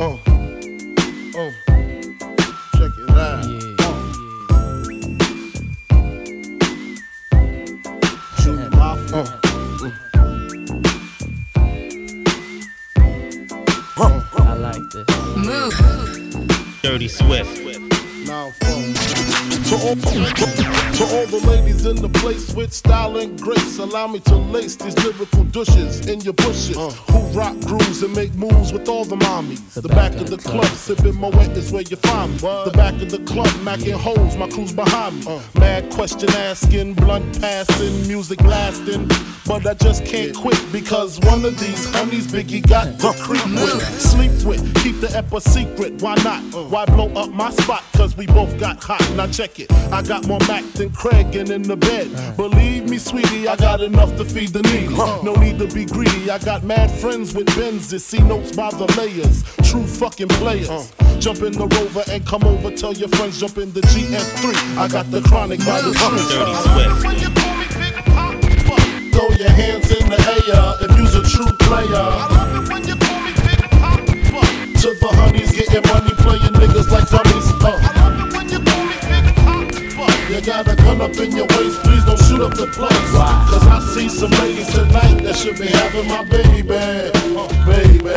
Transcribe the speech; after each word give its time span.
Uh, 0.00 0.16
uh, 1.36 1.69
in 21.90 21.96
the 21.96 22.08
place 22.20 22.54
with 22.54 22.72
style 22.72 23.16
and 23.16 23.38
grace, 23.40 23.78
allow 23.78 24.06
me 24.06 24.20
to 24.20 24.36
lace 24.36 24.76
these 24.76 24.96
lyrical 25.04 25.44
douches 25.44 26.06
in 26.06 26.20
your 26.20 26.34
bushes. 26.34 26.76
Uh. 26.76 26.90
Who 27.10 27.20
rock 27.36 27.58
grooves 27.60 28.02
and 28.02 28.14
make 28.14 28.32
moves 28.34 28.72
with 28.72 28.88
all 28.88 29.04
the 29.04 29.16
mommies. 29.16 29.60
The, 29.74 29.88
back, 29.88 30.14
of 30.14 30.30
the 30.30 30.36
club, 30.36 30.66
sipping 30.66 31.16
Moet 31.16 31.34
is 31.56 31.72
where 31.72 31.82
you 31.82 31.96
find 31.96 32.32
me. 32.32 32.38
The 32.38 32.72
back 32.74 32.94
of 33.02 33.10
the 33.10 33.18
club, 33.18 33.48
macking 33.66 33.94
holes, 33.94 34.36
my 34.36 34.48
crew's 34.48 34.72
behind 34.72 35.18
me. 35.18 35.26
Uh. 35.26 35.40
Mad 35.58 35.90
question 35.92 36.30
asking, 36.30 36.94
blunt 36.94 37.40
passing, 37.40 38.06
music 38.06 38.38
blasting. 38.38 39.08
But 39.46 39.66
I 39.66 39.74
just 39.74 40.04
can't 40.04 40.34
quit 40.34 40.60
because 40.70 41.18
one 41.20 41.44
of 41.44 41.58
these 41.58 41.92
honeys 41.92 42.28
Biggie 42.28 42.66
got 42.68 42.98
the 42.98 43.12
creep 43.20 43.44
with, 43.46 44.00
sleep 44.00 44.30
with, 44.46 44.62
keep 44.82 45.00
the 45.00 45.10
ep 45.16 45.32
a 45.32 45.40
secret. 45.40 46.00
Why 46.00 46.14
not? 46.22 46.42
Uh. 46.54 46.64
Why 46.68 46.84
blow 46.84 47.10
up 47.14 47.30
my 47.30 47.50
spot? 47.50 47.82
Cause 47.94 48.16
we 48.16 48.26
both 48.26 48.58
got 48.60 48.82
hot. 48.82 49.02
Now 49.16 49.26
check 49.26 49.58
it. 49.58 49.72
I 49.90 50.02
got 50.02 50.26
more 50.26 50.38
Mac 50.46 50.64
than 50.74 50.90
Craig 50.90 51.34
and 51.34 51.50
in 51.50 51.62
the 51.62 51.79
bed. 51.80 52.36
Believe 52.36 52.88
me, 52.88 52.98
sweetie, 52.98 53.48
I 53.48 53.56
got 53.56 53.80
enough 53.80 54.16
to 54.16 54.24
feed 54.24 54.50
the 54.50 54.62
needy. 54.62 54.94
No 55.24 55.34
need 55.34 55.58
to 55.58 55.66
be 55.66 55.84
greedy. 55.84 56.30
I 56.30 56.38
got 56.38 56.62
mad 56.64 56.90
friends 56.90 57.34
with 57.34 57.46
Benzes. 57.48 58.00
See 58.00 58.22
notes 58.22 58.54
by 58.54 58.70
the 58.70 58.86
layers. 58.96 59.42
True 59.68 59.86
fucking 59.86 60.28
players. 60.40 60.92
Jump 61.18 61.42
in 61.42 61.52
the 61.52 61.66
rover 61.66 62.04
and 62.10 62.24
come 62.26 62.44
over. 62.44 62.70
Tell 62.70 62.92
your 62.94 63.08
friends 63.08 63.40
jump 63.40 63.58
in 63.58 63.72
the 63.72 63.80
GS3. 63.82 64.78
I 64.78 64.88
got 64.88 65.10
the 65.10 65.20
chronic 65.22 65.60
by 65.60 65.80
the 65.82 65.92
Dirty. 65.92 66.54
Swift. 66.64 67.02
Throw 69.12 69.28
your 69.36 69.50
hands 69.50 69.90
in 69.90 70.08
the 70.08 70.18
air 70.48 70.74
if 70.88 70.96
you's 70.96 71.14
a 71.14 71.22
true 71.28 71.52
player. 71.58 71.86
I 71.94 72.26
love 72.30 72.64
it 72.64 72.72
when 72.72 72.86
you 72.86 72.96
call 72.96 73.20
me 73.20 73.32
Big 73.44 73.60
Pop. 73.80 74.00
To 74.80 74.94
the 74.98 75.08
honeys, 75.16 75.52
getting 75.52 75.84
money, 75.92 76.14
playing 76.14 76.54
niggas 76.54 76.90
like 76.90 77.08
dummies. 77.10 77.52
Uh. 77.62 77.99
You 80.40 80.46
got 80.46 80.68
a 80.68 80.74
gun 80.74 81.02
up 81.02 81.14
in 81.18 81.36
your 81.36 81.46
waist, 81.48 81.82
please 81.82 82.02
don't 82.06 82.18
shoot 82.18 82.40
up 82.40 82.54
the 82.54 82.66
place. 82.68 83.12
Cause 83.12 83.66
I 83.66 83.78
see 83.92 84.08
some 84.08 84.30
ladies 84.40 84.72
tonight 84.72 85.22
that 85.22 85.36
should 85.36 85.58
be 85.58 85.66
having 85.66 86.08
my 86.08 86.24
baby. 86.24 87.12
Uh, 87.36 87.44
baby. 87.66 88.08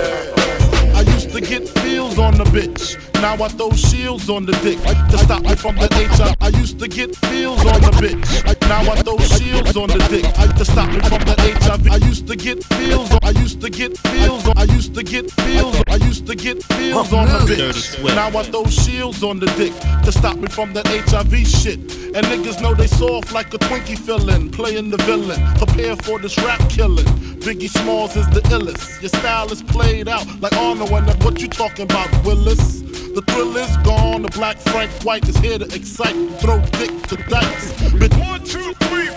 I 0.96 1.02
used 1.02 1.34
to 1.34 1.42
get 1.42 1.68
feels 1.68 2.18
on 2.18 2.36
the 2.36 2.46
bitch. 2.46 2.96
Now 3.16 3.34
I 3.44 3.50
throw 3.50 3.72
shields 3.72 4.30
on 4.30 4.46
the 4.46 4.54
dick 4.64 4.80
to 5.12 5.18
stop 5.18 5.42
me 5.44 5.56
from 5.56 5.76
the 5.76 5.90
HIV. 5.92 6.38
I 6.40 6.48
used 6.60 6.80
to 6.80 6.88
get 6.88 7.14
feels 7.28 7.60
on 7.66 7.82
the 7.82 7.92
bitch. 8.00 8.24
Now 8.70 8.90
I 8.90 8.96
throw 9.02 9.18
shields 9.18 9.76
on 9.76 9.90
the 9.90 10.00
dick 10.08 10.24
to 10.56 10.64
stop 10.64 10.88
me 10.92 11.02
from 11.02 11.20
the 11.28 11.36
HIV. 11.60 11.92
I 11.92 11.98
used 12.08 12.26
to 12.28 12.38
get 12.38 12.64
feels 12.64 13.12
on. 13.12 13.20
I 13.22 13.32
used 13.32 13.60
to 13.60 13.70
get 13.70 13.98
feels 13.98 14.48
on. 14.48 14.54
I 14.56 14.64
used 14.64 14.96
to 14.96 15.04
get 15.04 15.30
feels. 15.30 15.76
I 15.88 15.96
used 15.96 16.26
to 16.28 16.36
get 16.36 16.64
feels 16.64 17.12
on 17.12 17.28
the 17.28 17.54
bitch. 17.54 18.16
Now 18.16 18.28
I 18.28 18.44
throw 18.44 18.64
shields 18.68 19.24
on 19.24 19.40
the 19.40 19.48
dick 19.58 19.74
to 20.06 20.12
stop 20.14 20.38
me 20.38 20.48
from 20.48 20.72
that 20.72 20.88
HIV 20.88 21.46
shit. 21.46 22.03
And 22.16 22.24
niggas 22.28 22.62
know 22.62 22.76
they 22.76 22.86
soft 22.86 23.34
like 23.34 23.52
a 23.56 23.58
Twinkie 23.58 23.98
feeling, 23.98 24.52
playing 24.52 24.92
the 24.92 24.98
villain. 24.98 25.42
Prepare 25.56 25.96
for 25.96 26.20
this 26.20 26.38
rap 26.38 26.60
killing. 26.70 27.08
Biggie 27.42 27.68
Smalls 27.68 28.16
is 28.16 28.30
the 28.30 28.42
illest. 28.56 29.02
Your 29.02 29.10
style 29.10 29.52
is 29.52 29.64
played 29.64 30.08
out 30.08 30.28
like 30.40 30.54
Arnold 30.54 30.92
and 30.92 31.24
what 31.24 31.42
you 31.42 31.48
talking 31.48 31.86
about, 31.86 32.10
Willis? 32.24 32.82
The 32.82 33.24
thrill 33.28 33.58
is 33.58 33.78
gone. 33.78 34.22
The 34.22 34.30
black 34.30 34.58
Frank 34.58 34.92
White 35.04 35.28
is 35.28 35.38
here 35.38 35.58
to 35.58 35.66
excite, 35.66 36.16
throw 36.40 36.60
dick 36.78 36.92
to 37.08 37.16
dice. 37.16 37.74
Bitch, 37.94 38.20
One, 38.20 38.44
two, 38.44 38.74
three. 38.88 39.10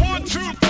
One, 0.00 0.24
two, 0.24 0.52
three. 0.60 0.67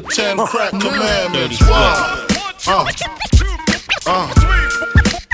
The 0.00 0.08
ten 0.10 0.36
crack 0.46 0.70
commandments. 0.70 1.60
Wow. 1.62 2.26
One, 2.66 2.86
two, 2.94 3.46
Uh. 4.06 4.28
Uh. 4.28 4.34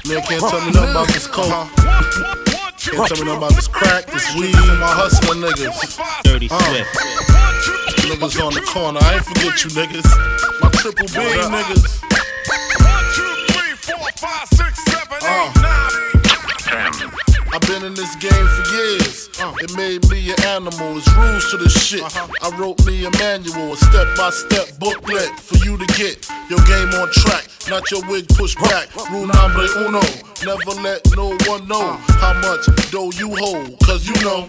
Man 0.07 0.21
can't 0.23 0.41
tell 0.41 0.61
me 0.61 0.73
nothing 0.73 0.91
about 0.91 1.09
this 1.09 1.27
coke. 1.27 1.49
One, 1.49 1.67
one, 1.69 2.75
two, 2.77 2.91
Can't 2.93 3.09
tell 3.09 3.19
me 3.19 3.25
nothing 3.25 3.37
about 3.39 3.55
this 3.55 3.69
crack, 3.69 4.07
this 4.07 4.35
weed, 4.37 4.55
and 4.55 4.81
my 4.81 4.87
hustler 4.93 5.35
niggas. 5.37 5.97
five, 5.97 6.23
Dirty 6.25 6.49
Uh. 6.51 6.59
Swift. 6.59 6.95
Niggas 8.11 8.45
on 8.45 8.53
the 8.55 8.61
corner, 8.63 9.01
I 9.03 9.15
ain't 9.15 9.25
forget 9.25 9.65
you 9.65 9.71
niggas. 9.71 10.61
My 10.61 10.69
triple 10.71 11.07
B 11.07 11.15
niggas. 11.15 12.20
Been 17.71 17.85
in 17.85 17.95
this 17.95 18.17
game 18.17 18.47
for 18.57 18.65
years. 18.75 19.31
Uh. 19.39 19.55
It 19.61 19.77
made 19.77 20.03
me 20.11 20.33
an 20.33 20.41
animal. 20.59 20.99
It's 20.99 21.07
rules 21.15 21.51
to 21.51 21.57
this 21.57 21.73
shit. 21.73 22.03
Uh-huh. 22.03 22.27
I 22.43 22.49
wrote 22.59 22.85
me 22.85 23.05
a 23.05 23.11
manual, 23.23 23.75
a 23.75 23.77
step 23.77 24.09
by 24.17 24.31
step 24.31 24.67
booklet 24.79 25.31
for 25.39 25.57
you 25.65 25.79
to 25.79 25.87
get 25.95 26.27
your 26.51 26.59
game 26.67 26.91
on 26.99 27.09
track. 27.13 27.47
Not 27.69 27.89
your 27.91 28.03
wig 28.11 28.27
pushed 28.29 28.59
back. 28.59 28.91
Rule 29.11 29.27
number 29.27 29.67
uno. 29.87 30.03
Never 30.43 30.75
let 30.83 31.01
no 31.15 31.37
one 31.47 31.69
know 31.69 31.95
uh. 31.95 31.97
how 32.19 32.35
much 32.43 32.67
dough 32.91 33.13
you 33.15 33.31
hold. 33.37 33.79
Cause 33.87 34.07
you 34.09 34.19
know. 34.25 34.47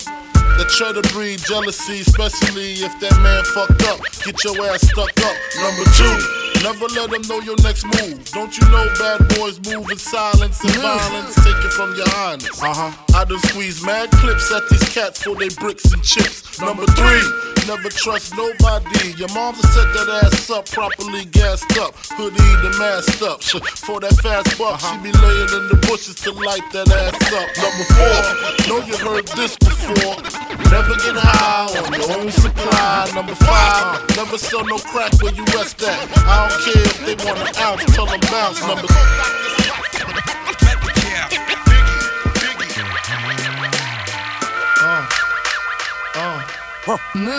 The 0.57 0.65
try 0.65 0.91
to 0.91 1.01
breed 1.13 1.39
jealousy, 1.39 2.01
especially 2.01 2.73
if 2.83 2.93
that 2.99 3.15
man 3.23 3.43
fucked 3.55 3.81
up. 3.87 4.01
Get 4.25 4.35
your 4.43 4.59
ass 4.67 4.81
stuck 4.81 5.15
up. 5.23 5.37
Number 5.57 5.85
two, 5.95 6.50
never 6.63 6.87
let 6.93 7.09
them 7.09 7.21
know 7.27 7.39
your 7.39 7.57
next 7.63 7.85
move. 7.85 8.23
Don't 8.31 8.57
you 8.57 8.65
know 8.69 8.87
bad 8.99 9.27
boys 9.35 9.59
move 9.65 9.89
in 9.89 9.97
silence 9.97 10.63
and 10.63 10.75
violence? 10.75 11.35
Take 11.35 11.57
it 11.63 11.73
from 11.73 11.95
your 11.95 12.09
highness. 12.09 12.61
Uh-huh. 12.61 12.91
I 13.15 13.25
done 13.25 13.39
squeeze 13.39 13.83
mad 13.83 14.11
clips 14.11 14.51
at 14.51 14.67
these 14.69 14.87
cats 14.89 15.23
for 15.23 15.35
they 15.35 15.49
bricks 15.49 15.91
and 15.91 16.03
chips. 16.03 16.59
Number 16.61 16.85
three, 16.85 17.23
never 17.67 17.89
trust 17.89 18.35
nobody. 18.35 19.13
Your 19.17 19.29
mom's 19.33 19.61
set 19.73 19.89
that 19.93 20.21
ass 20.23 20.49
up, 20.49 20.69
properly 20.69 21.25
gassed 21.25 21.77
up. 21.77 21.95
Hoodie 22.17 22.37
the 22.61 22.75
masked 22.77 23.21
up. 23.23 23.41
For 23.81 23.99
that 23.99 24.13
fast 24.21 24.57
buck, 24.57 24.79
she 24.79 24.97
be 25.01 25.11
laying 25.11 25.49
in 25.49 25.67
the 25.69 25.79
bushes 25.87 26.15
to 26.21 26.31
light 26.31 26.63
that 26.73 26.89
ass 26.91 27.17
up. 27.33 27.49
Number 27.57 27.85
four, 27.97 28.21
know 28.69 28.79
you 28.85 28.97
heard 28.97 29.27
this 29.33 29.57
before. 29.57 30.21
Never 30.69 30.95
get 31.01 31.17
high 31.17 31.67
on 31.81 31.93
your 31.93 32.19
own 32.19 32.31
supply. 32.31 33.09
Number 33.15 33.35
five, 33.35 34.05
never 34.15 34.37
sell 34.37 34.65
no 34.65 34.77
crack 34.77 35.11
where 35.21 35.33
you 35.33 35.43
rest 35.55 35.81
at. 35.83 35.97
I 36.27 36.50
don't 36.51 36.63
care 36.63 36.83
if 36.83 36.99
they 37.05 37.15
want 37.25 37.39
an 37.39 37.55
ounce, 37.63 37.95
tell 37.95 38.05
them 38.05 38.19
bounce. 38.29 38.61
Number 38.61 38.87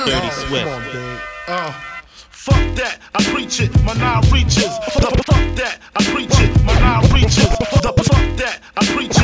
Dirty 0.07 0.31
Swift. 0.31 0.69
Uh, 1.49 1.73
fuck 2.31 2.77
that, 2.77 2.99
I 3.15 3.23
preach 3.25 3.61
it, 3.61 3.71
my 3.83 3.93
nine 3.95 4.23
reaches. 4.31 4.73
The 4.97 5.11
fuck 5.27 5.45
that, 5.57 5.79
I 5.95 6.05
preach 6.05 6.31
it, 6.41 6.65
my 6.65 6.79
nine 6.81 7.03
reaches. 7.13 7.49
The 7.83 7.93
fuck 8.09 8.37
that, 8.39 8.61
I 8.77 8.87
preach 8.95 9.17
it, 9.17 9.22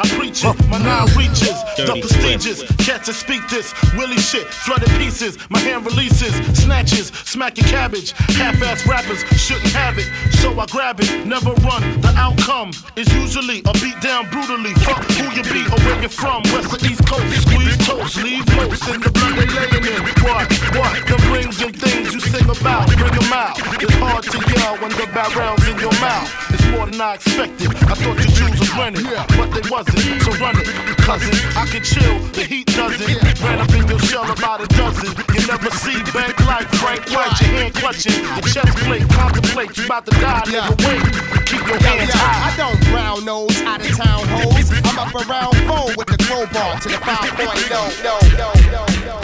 I 0.00 0.06
preach 0.14 0.44
it, 0.44 0.54
my 0.68 0.78
nine 0.78 1.10
reaches. 1.18 1.58
The 1.74 1.98
prestigious, 1.98 2.62
cats 2.78 3.10
that 3.10 3.18
speak 3.18 3.42
this, 3.50 3.74
Willie 3.98 4.18
shit, 4.18 4.46
flooded 4.46 4.90
pieces. 4.94 5.38
My 5.50 5.58
hand 5.58 5.86
releases, 5.86 6.34
snatches, 6.54 7.08
smacking 7.26 7.64
cabbage. 7.64 8.12
Half-ass 8.38 8.86
rappers 8.86 9.26
shouldn't 9.34 9.74
have 9.74 9.98
it, 9.98 10.06
so 10.38 10.54
I 10.58 10.66
grab 10.66 11.00
it, 11.00 11.26
never 11.26 11.50
run. 11.66 11.82
The 12.00 12.14
outcome 12.14 12.70
is 12.94 13.10
usually 13.14 13.58
a 13.66 13.72
beat 13.82 13.98
down 14.00 14.30
brutally. 14.30 14.74
Fuck 14.86 15.02
who 15.18 15.34
you 15.34 15.42
be 15.50 15.66
or 15.66 15.78
where 15.82 15.98
you're 15.98 16.14
from, 16.14 16.42
west 16.54 16.70
or 16.70 16.80
east 16.86 17.02
coast. 17.02 17.42
Squeeze 17.42 17.78
toast, 17.82 18.22
leave 18.22 18.46
loose 18.54 18.86
in 18.86 19.02
the 19.02 19.10
blood 19.10 19.34
they 19.34 19.50
laying 19.50 19.82
in. 19.82 20.02
What, 20.22 20.46
what, 20.78 20.94
the 21.10 21.18
rings 21.34 21.58
and 21.58 21.74
things 21.74 22.14
you 22.14 22.20
sing 22.20 22.46
about, 22.46 22.86
bring 22.86 23.14
them 23.18 23.32
out. 23.34 23.58
It's 23.82 23.94
hard 23.98 24.22
to 24.30 24.38
yell 24.54 24.78
when 24.78 24.94
the 24.94 25.10
barrel's 25.10 25.66
in 25.66 25.78
your 25.78 25.94
mouth. 25.98 26.30
It's 26.54 26.66
more 26.70 26.86
than 26.86 27.00
I 27.00 27.14
expected. 27.14 27.74
I 27.90 27.98
thought 27.98 28.18
you 28.18 28.30
Jews 28.30 28.62
were 28.62 28.78
running, 28.78 29.02
but 29.34 29.50
they 29.50 29.66
wasn't. 29.66 29.87
So 30.24 30.32
run 30.42 30.56
it, 30.60 30.66
cousin. 30.98 31.34
I 31.56 31.64
can 31.66 31.82
chill, 31.82 32.18
the 32.36 32.42
heat 32.44 32.66
doesn't. 32.66 33.40
Ran 33.42 33.58
up 33.60 33.70
in 33.74 33.88
your 33.88 33.98
shell 34.00 34.30
about 34.30 34.60
a 34.60 34.66
dozen. 34.76 35.08
You 35.34 35.46
never 35.46 35.70
see 35.70 35.96
bank 36.12 36.38
like 36.46 36.68
Frank 36.76 37.08
White, 37.10 37.40
your 37.40 37.50
hand 37.56 37.74
clutching, 37.74 38.20
your 38.24 38.42
chest 38.44 38.76
plate, 38.84 39.08
contemplate. 39.10 39.76
You 39.76 39.84
about 39.86 40.04
to 40.06 40.12
die, 40.20 40.42
nigga, 40.46 40.74
wait. 40.84 41.46
Keep 41.46 41.66
your 41.66 41.80
Yo, 41.80 41.88
hands 41.88 42.12
yo, 42.12 42.20
I 42.20 42.52
high. 42.52 42.56
don't 42.56 42.80
brown 42.92 43.24
nose 43.24 43.60
out 43.62 43.80
of 43.80 43.96
town 43.96 44.26
hoes. 44.28 44.70
I'm 44.84 44.98
up 44.98 45.14
around 45.14 45.56
four 45.66 45.86
with 45.96 46.08
the 46.08 46.18
crowbar 46.24 46.80
to 46.80 46.88
the 46.88 46.98
5.0. 47.00 47.70
No, 47.70 47.88
no, 48.04 48.18
no, 48.36 48.52
no, 48.72 48.84
no. 49.06 49.18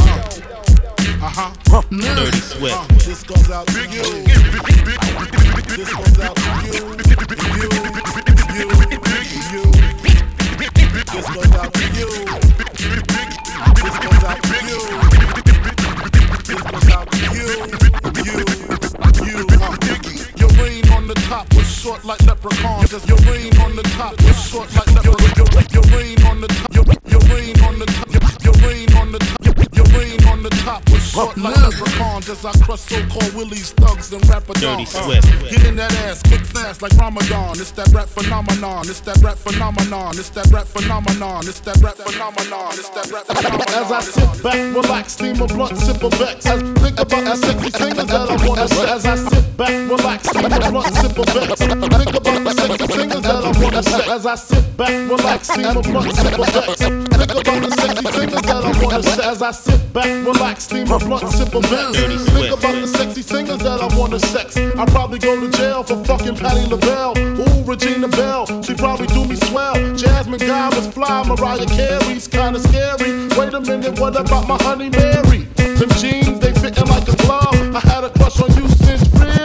Uh-huh. 1.24 1.82
Dirty 1.90 2.38
Swift. 2.38 2.74
Uh, 2.74 2.86
this 3.04 3.22
goes 3.22 3.50
out 3.50 3.66
to 3.68 3.80
you. 3.88 4.02
This 5.76 5.92
goes 5.92 6.20
out 6.20 6.36
to 6.36 6.50
you. 6.66 6.84
You, 7.60 7.73
To 11.14 11.20
you. 11.20 11.30
Uh, 18.98 19.76
your 20.36 20.50
rain 20.58 20.82
on 20.90 21.06
the 21.06 21.14
top 21.28 21.46
was 21.54 21.70
short 21.70 22.04
like. 22.04 22.20
Your 22.22 22.34
on 23.62 23.76
the 23.76 23.82
top 23.94 24.20
was 24.22 24.36
short 24.44 24.74
like. 24.74 24.88
Your 25.04 25.14
on 26.26 26.40
the 26.40 26.48
top. 26.48 26.74
Your 26.74 26.82
on 27.62 27.78
the 27.78 27.86
top. 27.86 28.10
Your 28.42 28.56
on 28.98 29.12
the 29.12 29.18
top. 29.20 29.44
Your 29.76 30.32
on 30.32 30.42
the 30.42 30.50
top 30.64 30.90
was 30.90 31.02
short 31.12 31.36
like 31.36 31.63
leprechauns 32.24 32.28
as 32.28 32.44
I 32.44 32.64
crush 32.64 32.80
so-called 32.80 33.34
willies, 33.34 33.72
thugs, 33.72 34.12
and 34.12 34.26
rapper 34.28 34.52
Dirty 34.54 34.84
Swift. 34.84 35.26
Uh, 35.26 35.50
get 35.50 35.66
in 35.66 35.76
that 35.76 35.92
ass, 36.04 36.22
kick 36.22 36.40
fast 36.40 36.82
like 36.82 36.92
Ramadan. 36.92 37.52
It's 37.52 37.70
that 37.72 37.88
rap 37.88 38.08
phenomenon. 38.08 38.88
It's 38.88 39.00
that 39.00 39.18
rap 39.22 39.36
phenomenon. 39.36 40.18
It's 40.18 40.30
that 40.30 40.46
rap 40.52 40.66
phenomenon. 40.66 41.40
It's 41.44 41.60
that 41.60 41.76
rap 41.82 41.96
phenomenon. 41.96 42.72
It's 42.72 42.88
that 42.90 43.10
rap 43.10 43.26
phenomenon. 43.26 43.68
As 43.68 43.92
I 43.92 44.00
sit 44.00 44.42
back, 44.42 44.74
relax, 44.74 45.12
steam 45.12 45.40
a 45.40 45.46
blunt, 45.46 45.76
sip 45.78 46.02
a 46.02 46.08
Becks. 46.10 46.46
As 46.46 46.60
think 46.60 47.00
about 47.00 47.24
the 47.24 47.36
sexy 47.36 47.70
singers 47.70 48.06
that 48.06 48.30
I 48.30 48.46
wanna 48.46 48.68
sex. 48.68 48.90
As 48.90 49.06
I 49.06 49.16
sit 49.16 49.56
back, 49.56 49.74
relax, 49.90 50.28
steam 50.28 50.44
a 50.44 50.60
blunt, 50.70 50.94
sip 50.94 51.18
a 51.18 51.24
Becks. 51.24 51.60
Think 51.60 51.72
about 51.74 52.44
the 52.44 52.52
sexy 52.54 52.86
singers 52.92 53.22
that 53.22 53.44
I 53.44 53.62
wanna 53.62 53.82
sex. 53.82 54.08
As 54.08 54.26
I 54.26 54.34
sit 54.34 54.76
back, 54.76 54.92
relax, 55.10 55.48
steam 55.48 55.76
a 55.76 55.82
blunt, 55.82 56.14
sip 56.14 56.34
a 56.34 56.44
Becks. 56.54 56.80
Think 56.80 57.34
about 57.34 57.60
the 57.62 57.70
sexy 57.80 58.06
singers 58.12 58.42
that 58.42 58.64
I 58.64 58.82
wanna 58.82 59.02
sex. 59.02 59.18
As 59.24 59.42
I 59.42 59.50
sit 59.50 59.92
back, 59.92 60.26
relax, 60.26 60.64
steam 60.64 60.90
a 60.90 60.98
blunt, 60.98 61.28
sip 61.30 61.54
a 61.54 61.60
Becks. 61.60 62.13
Dirty 62.14 62.30
Think 62.30 62.58
about 62.58 62.80
the 62.80 62.86
sexy 62.86 63.22
singers 63.22 63.58
that 63.58 63.80
I 63.80 63.98
wanna 63.98 64.20
sex. 64.20 64.56
I 64.56 64.84
probably 64.86 65.18
go 65.18 65.40
to 65.40 65.50
jail 65.58 65.82
for 65.82 65.96
fucking 66.04 66.36
Patti 66.36 66.68
LaBelle. 66.68 67.18
Ooh, 67.18 67.64
Regina 67.64 68.06
Belle, 68.08 68.46
she 68.62 68.74
probably 68.74 69.08
do 69.08 69.24
me 69.24 69.34
swell. 69.34 69.74
Jasmine 69.96 70.38
Guy 70.38 70.68
was 70.68 70.86
fly, 70.86 71.24
Mariah 71.26 71.66
Carey's 71.66 72.28
kinda 72.28 72.60
scary. 72.60 73.26
Wait 73.36 73.52
a 73.54 73.60
minute, 73.60 73.98
what 73.98 74.14
about 74.14 74.46
my 74.46 74.56
honey 74.62 74.90
Mary? 74.90 75.48
Them 75.56 75.90
jeans, 75.98 76.38
they 76.38 76.52
fitting 76.52 76.86
like 76.86 77.08
a 77.08 77.16
glove. 77.16 77.74
I 77.74 77.80
had 77.80 78.04
a 78.04 78.10
crush 78.10 78.40
on 78.40 78.50
you 78.54 78.68
since 78.68 79.08
real 79.14 79.43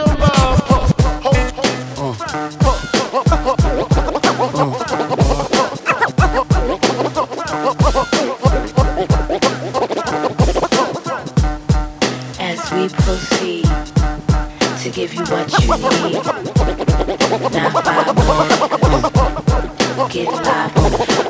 give 15.00 15.14
you 15.14 15.22
what 15.22 15.50
you 15.50 15.88
need. 16.04 16.24
Now 17.52 17.70
five 17.70 18.14
more. 19.96 20.08
Get 20.10 20.28
live, 20.28 21.29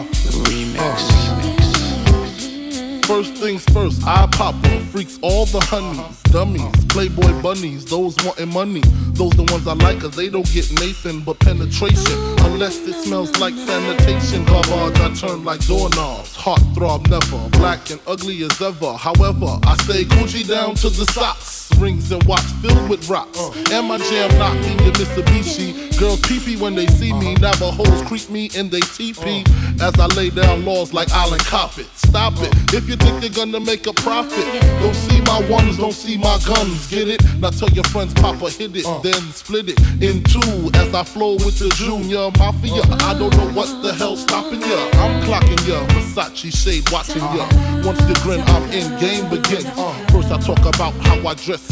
Remix. 0.00 1.52
First 3.04 3.34
things 3.34 3.62
first, 3.74 4.02
I 4.06 4.26
pop 4.32 4.54
up, 4.64 4.82
freaks 4.84 5.18
all 5.20 5.44
the 5.44 5.60
honeys, 5.60 6.22
dummies, 6.22 6.84
playboy 6.86 7.42
bunnies, 7.42 7.84
those 7.84 8.16
wanting 8.24 8.48
money. 8.48 8.80
Those 9.12 9.32
the 9.32 9.42
ones 9.52 9.66
I 9.66 9.74
like, 9.74 10.00
cause 10.00 10.16
they 10.16 10.30
don't 10.30 10.50
get 10.50 10.72
Nathan 10.80 11.20
but 11.20 11.38
penetration. 11.40 12.16
Unless 12.46 12.88
it 12.88 12.94
smells 12.94 13.38
like 13.38 13.54
sanitation. 13.54 14.44
Garbage, 14.46 14.98
I 14.98 15.12
turn 15.14 15.44
like 15.44 15.60
doorknobs. 15.66 16.34
Heart 16.36 16.62
throb 16.74 17.08
never, 17.08 17.50
black 17.50 17.90
and 17.90 18.00
ugly 18.06 18.42
as 18.44 18.62
ever. 18.62 18.94
However, 18.94 19.58
I 19.64 19.76
stay 19.82 20.04
Gucci 20.04 20.48
down 20.48 20.74
to 20.76 20.88
the 20.88 21.04
socks. 21.12 21.61
Rings 21.82 22.12
and 22.12 22.22
watch 22.24 22.44
filled 22.62 22.88
with 22.88 23.08
rocks. 23.08 23.36
Uh. 23.36 23.50
And 23.72 23.88
my 23.88 23.98
jam 23.98 24.30
knocking 24.38 24.78
your 24.84 24.92
Mitsubishi. 24.92 25.98
Girls 25.98 26.20
pee 26.20 26.56
when 26.56 26.76
they 26.76 26.86
see 26.86 27.12
me. 27.12 27.34
Uh-huh. 27.34 27.50
Navajos 27.58 28.02
creep 28.02 28.30
me 28.30 28.50
and 28.56 28.70
they 28.70 28.78
teepee. 28.80 29.44
Uh. 29.80 29.88
As 29.88 29.98
I 29.98 30.06
lay 30.14 30.30
down 30.30 30.64
laws 30.64 30.92
like 30.94 31.10
Island 31.10 31.42
Coppet. 31.42 31.86
Stop 31.96 32.34
it. 32.38 32.54
Uh. 32.54 32.76
If 32.78 32.88
you 32.88 32.94
think 32.94 33.20
they're 33.20 33.30
gonna 33.30 33.58
make 33.58 33.88
a 33.88 33.92
profit, 33.94 34.46
don't 34.80 34.94
see 34.94 35.20
my 35.22 35.40
ones, 35.50 35.76
don't 35.76 35.92
see 35.92 36.16
my 36.16 36.38
guns. 36.46 36.86
Get 36.88 37.08
it? 37.08 37.20
Now 37.40 37.50
tell 37.50 37.70
your 37.70 37.84
friends, 37.84 38.14
Papa 38.14 38.50
hit 38.50 38.76
it, 38.76 38.86
then 39.02 39.20
split 39.32 39.68
it 39.68 39.80
in 40.00 40.22
two. 40.22 40.70
As 40.74 40.94
I 40.94 41.02
flow 41.02 41.34
with 41.34 41.58
the 41.58 41.68
Junior 41.74 42.30
Mafia. 42.38 42.82
I 43.02 43.18
don't 43.18 43.36
know 43.36 43.50
what 43.58 43.82
the 43.82 43.92
hell's 43.92 44.22
stopping 44.22 44.60
ya. 44.60 44.88
I'm 45.02 45.20
clocking 45.26 45.66
ya. 45.66 45.84
Versace 45.88 46.54
shade 46.54 46.88
watching 46.92 47.22
ya. 47.34 47.48
Once 47.82 48.00
you 48.06 48.14
grin, 48.22 48.40
I'm 48.46 48.70
in. 48.70 48.86
Game 49.00 49.28
begins. 49.28 49.66
First 50.12 50.30
I 50.30 50.38
talk 50.38 50.60
about 50.60 50.94
how 51.02 51.18
I 51.26 51.34
dress 51.34 51.71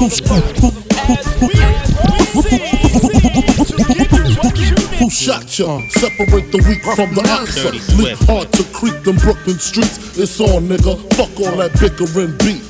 Who 0.00 0.08
shot 5.10 5.58
ya? 5.58 5.80
Separate 5.90 6.50
the 6.50 6.64
weak 6.66 6.82
from 6.82 7.14
the 7.14 7.20
oxer. 7.28 7.64
Dirty 7.64 8.02
Leap 8.02 8.18
hard 8.20 8.50
to 8.52 8.64
creep 8.72 9.02
them 9.04 9.16
Brooklyn 9.16 9.58
streets. 9.58 10.18
It's 10.18 10.40
on, 10.40 10.68
nigga. 10.68 10.96
Fuck 11.16 11.38
all 11.40 11.56
that 11.58 11.78
bickering 11.78 12.34
beef. 12.38 12.69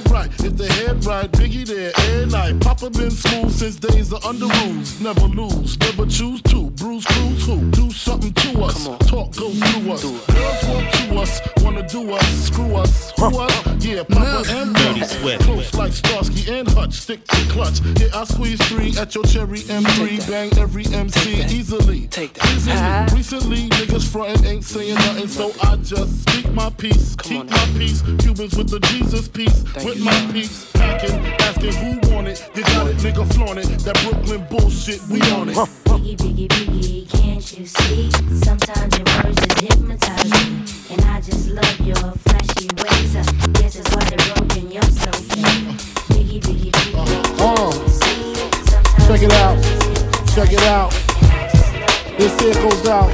Dead 0.00 0.12
right, 0.12 0.44
if 0.44 0.56
they 0.56 0.66
head 0.66 1.04
right, 1.04 1.30
Biggie 1.32 1.66
there, 1.66 1.92
air 2.10 2.26
night. 2.26 2.60
Papa 2.60 2.90
been 2.90 3.10
school 3.10 3.50
since 3.50 3.76
days 3.76 4.12
of 4.12 4.24
under 4.24 4.46
rules. 4.46 5.00
Never 5.00 5.26
lose, 5.26 5.78
never 5.78 6.06
choose 6.06 6.40
to. 6.42 6.70
Bruise, 6.70 7.04
cruise, 7.04 7.46
who? 7.46 7.70
Do 7.70 7.90
something 7.90 8.32
to 8.32 8.62
us. 8.64 8.84
Talk, 9.08 9.34
go 9.36 9.50
through 9.50 9.92
us. 9.92 10.02
Girls 10.02 10.64
want 10.64 10.92
to 10.92 11.00
us, 11.18 11.40
wanna 11.62 11.86
do 11.88 12.12
us, 12.12 12.44
screw 12.46 12.76
us, 12.76 13.12
who 13.18 13.38
us? 13.38 13.84
Yeah, 13.84 14.02
Papa 14.04 14.44
and 14.50 14.74
Dirty 14.74 15.00
Buck. 15.00 15.08
Swift. 15.08 15.42
Close 15.42 15.74
like 15.74 15.92
Starsky 15.92 16.50
and 16.52 16.68
Hutch, 16.68 16.94
stick 16.94 17.26
to 17.26 17.48
clutch. 17.48 17.80
Yeah, 18.00 18.08
I 18.14 18.24
squeeze 18.24 18.60
three 18.68 18.96
at 18.96 19.14
your 19.14 19.24
cherry 19.24 19.60
M3, 19.60 20.28
bang 20.28 20.50
every 20.58 20.86
MC 20.86 21.42
easily. 21.44 22.06
Take 22.08 22.34
that. 22.34 22.50
Easily. 22.52 23.18
Recently, 23.18 23.68
niggas 23.70 24.10
frontin' 24.10 24.46
ain't 24.46 24.64
saying 24.64 24.94
nothing, 24.94 25.28
so 25.28 25.52
I 25.62 25.76
just 25.76 26.22
speak 26.22 26.50
my 26.52 26.70
peace, 26.70 27.16
keep 27.16 27.48
my 27.50 27.66
peace. 27.76 28.02
Cubans 28.18 28.56
with 28.56 28.70
the 28.70 28.80
Jesus 28.80 29.28
peace, 29.28 29.64
with 29.90 29.98
you. 29.98 30.04
my 30.04 30.32
peace. 30.32 30.70
Packing, 30.72 31.18
asking 31.40 31.74
who 31.74 32.14
want 32.14 32.28
it. 32.28 32.48
You 32.54 32.62
got 32.62 32.86
it, 32.86 32.96
nigga, 32.98 33.26
flaunt 33.34 33.58
it. 33.58 33.66
That 33.80 33.98
Brooklyn 34.04 34.46
bullshit, 34.48 35.00
we 35.08 35.20
on 35.32 35.48
it. 35.48 35.56
Biggie, 35.56 36.16
biggie, 36.16 36.48
biggie, 36.48 37.10
can't 37.10 37.58
you 37.58 37.66
see? 37.66 38.10
Sometimes 38.44 38.96
your 38.96 39.06
words 39.18 39.36
just 39.42 39.60
hypnotize 39.60 40.30
me. 40.30 40.62
And 40.94 41.00
I 41.10 41.20
just 41.20 41.50
love 41.50 41.80
your 41.80 41.96
flashy 41.96 42.68
ways. 42.78 43.16
I 43.16 43.22
guess 43.58 43.76
it's 43.76 43.90
why 43.94 44.04
they're 44.04 44.34
broken, 44.34 44.70
you're 44.70 44.82
so 44.82 45.10
fake. 45.10 45.74
Biggie, 46.14 46.40
biggie, 46.40 46.70
biggie, 46.70 47.02
Uh, 47.40 47.56
can't 47.56 47.82
you 47.82 47.88
see? 47.90 48.34
Sometimes 48.70 49.06
check 49.06 49.22
it 49.22 49.32
out. 49.32 49.58
words 49.58 49.66
just 49.66 49.82
hypnotize 49.90 50.34
Check 50.34 50.52
it 50.52 50.62
out. 50.62 50.94
And 51.20 51.30
I 51.34 51.50
just 51.50 51.74
love 51.74 51.98
your 51.98 52.18
This 52.18 52.40
here 52.40 52.54
goes 52.62 52.86
out 52.86 53.10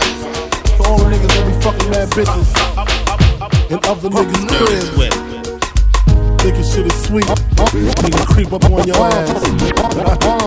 to 0.76 0.83
all 0.85 0.99
the 0.99 1.09
niggas 1.09 1.33
that 1.33 1.45
be 1.47 1.54
fucking 1.64 1.90
mad 1.90 2.09
bitches. 2.11 2.50
And 3.71 3.85
other 3.87 4.11
niggas' 4.11 4.47
Dirty 4.47 4.95
cribs. 4.95 5.25
Thinking 6.47 6.62
shit 6.62 6.87
is 6.87 7.03
sweet. 7.03 7.25
Niggas 7.25 8.26
creep 8.26 8.53
up 8.53 8.65
on 8.67 8.87
your 8.87 8.95
ass. 8.99 9.43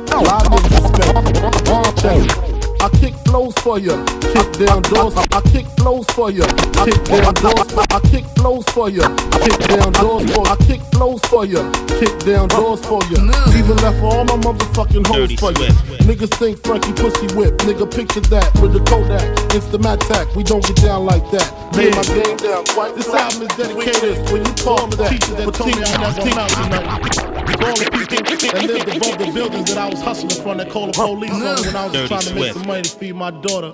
Lie 0.10 0.40
disrespect. 0.70 2.02
Check. 2.02 2.49
I 2.82 2.90
kick 3.00 3.14
flows 3.28 3.54
for 3.60 3.80
ya, 3.80 3.96
kick 4.34 4.66
down 4.66 4.82
doors. 4.84 5.16
I 5.16 5.42
kick 5.52 5.66
flows 5.78 6.06
for 6.12 6.32
ya, 6.32 6.46
kick 6.84 7.04
down 7.06 7.34
doors. 7.36 7.70
I 7.78 8.00
kick 8.10 8.26
flows 8.38 8.66
for 8.74 8.90
ya, 8.90 9.08
kick 9.44 9.60
down 9.68 9.92
doors 9.94 10.32
for. 10.34 10.48
I 10.48 10.56
kick 10.68 10.82
flows 10.94 11.22
for 11.30 11.46
ya, 11.46 11.72
kick 12.00 12.18
down 12.26 12.48
doors 12.50 12.84
for 12.86 13.02
ya. 13.12 13.20
Even 13.58 13.78
left 13.78 14.02
all 14.02 14.26
my 14.26 14.38
motherfucking 14.42 15.06
hoes 15.08 15.34
for. 15.40 15.54
Swift. 15.54 16.08
Niggas 16.08 16.34
think 16.40 16.58
Frankie 16.64 16.94
pussy 16.94 17.28
whip. 17.36 17.58
Nigga 17.60 17.86
picture 17.86 18.22
that 18.34 18.50
with 18.62 18.74
the 18.74 18.80
Kodak. 18.90 19.22
it's 19.54 19.68
the 19.68 19.80
Mat 19.80 20.00
Instamatic. 20.00 20.36
We 20.36 20.44
don't 20.44 20.66
get 20.66 20.78
down 20.78 21.06
like 21.06 21.24
that. 21.32 21.48
Lay 21.76 21.90
my 21.92 22.04
game 22.04 22.38
down. 22.38 22.66
Quite 22.66 22.96
this 22.96 23.08
album 23.10 23.44
is 23.44 23.56
dedicated 23.58 24.18
when 24.32 24.46
you 24.46 24.54
call 24.64 24.88
me 24.88 24.96
that. 24.98 25.12
That 25.38 25.54
told 25.54 25.76
me 25.76 25.84
I 25.84 25.98
never 26.00 26.22
amount 26.22 26.52
to 26.56 26.70
nothing. 26.70 27.30
All 27.60 27.76
the 27.76 27.90
people 27.92 28.18
that 28.18 28.64
lived 28.66 28.96
above 28.96 29.18
the 29.20 29.32
buildings 29.34 29.68
that 29.70 29.78
I 29.78 29.90
was 29.90 30.02
hustling 30.02 30.42
from 30.42 30.58
that 30.58 30.70
called 30.70 30.94
the 30.94 30.98
police 30.98 31.32
on 31.32 31.60
when 31.66 31.76
I 31.76 31.86
was 31.88 32.08
trying 32.08 32.22
to 32.22 32.36
make 32.36 32.54
some 32.54 32.69
money 32.70 32.82
to 32.84 32.90
feed 32.98 33.16
my 33.16 33.32
daughter. 33.32 33.74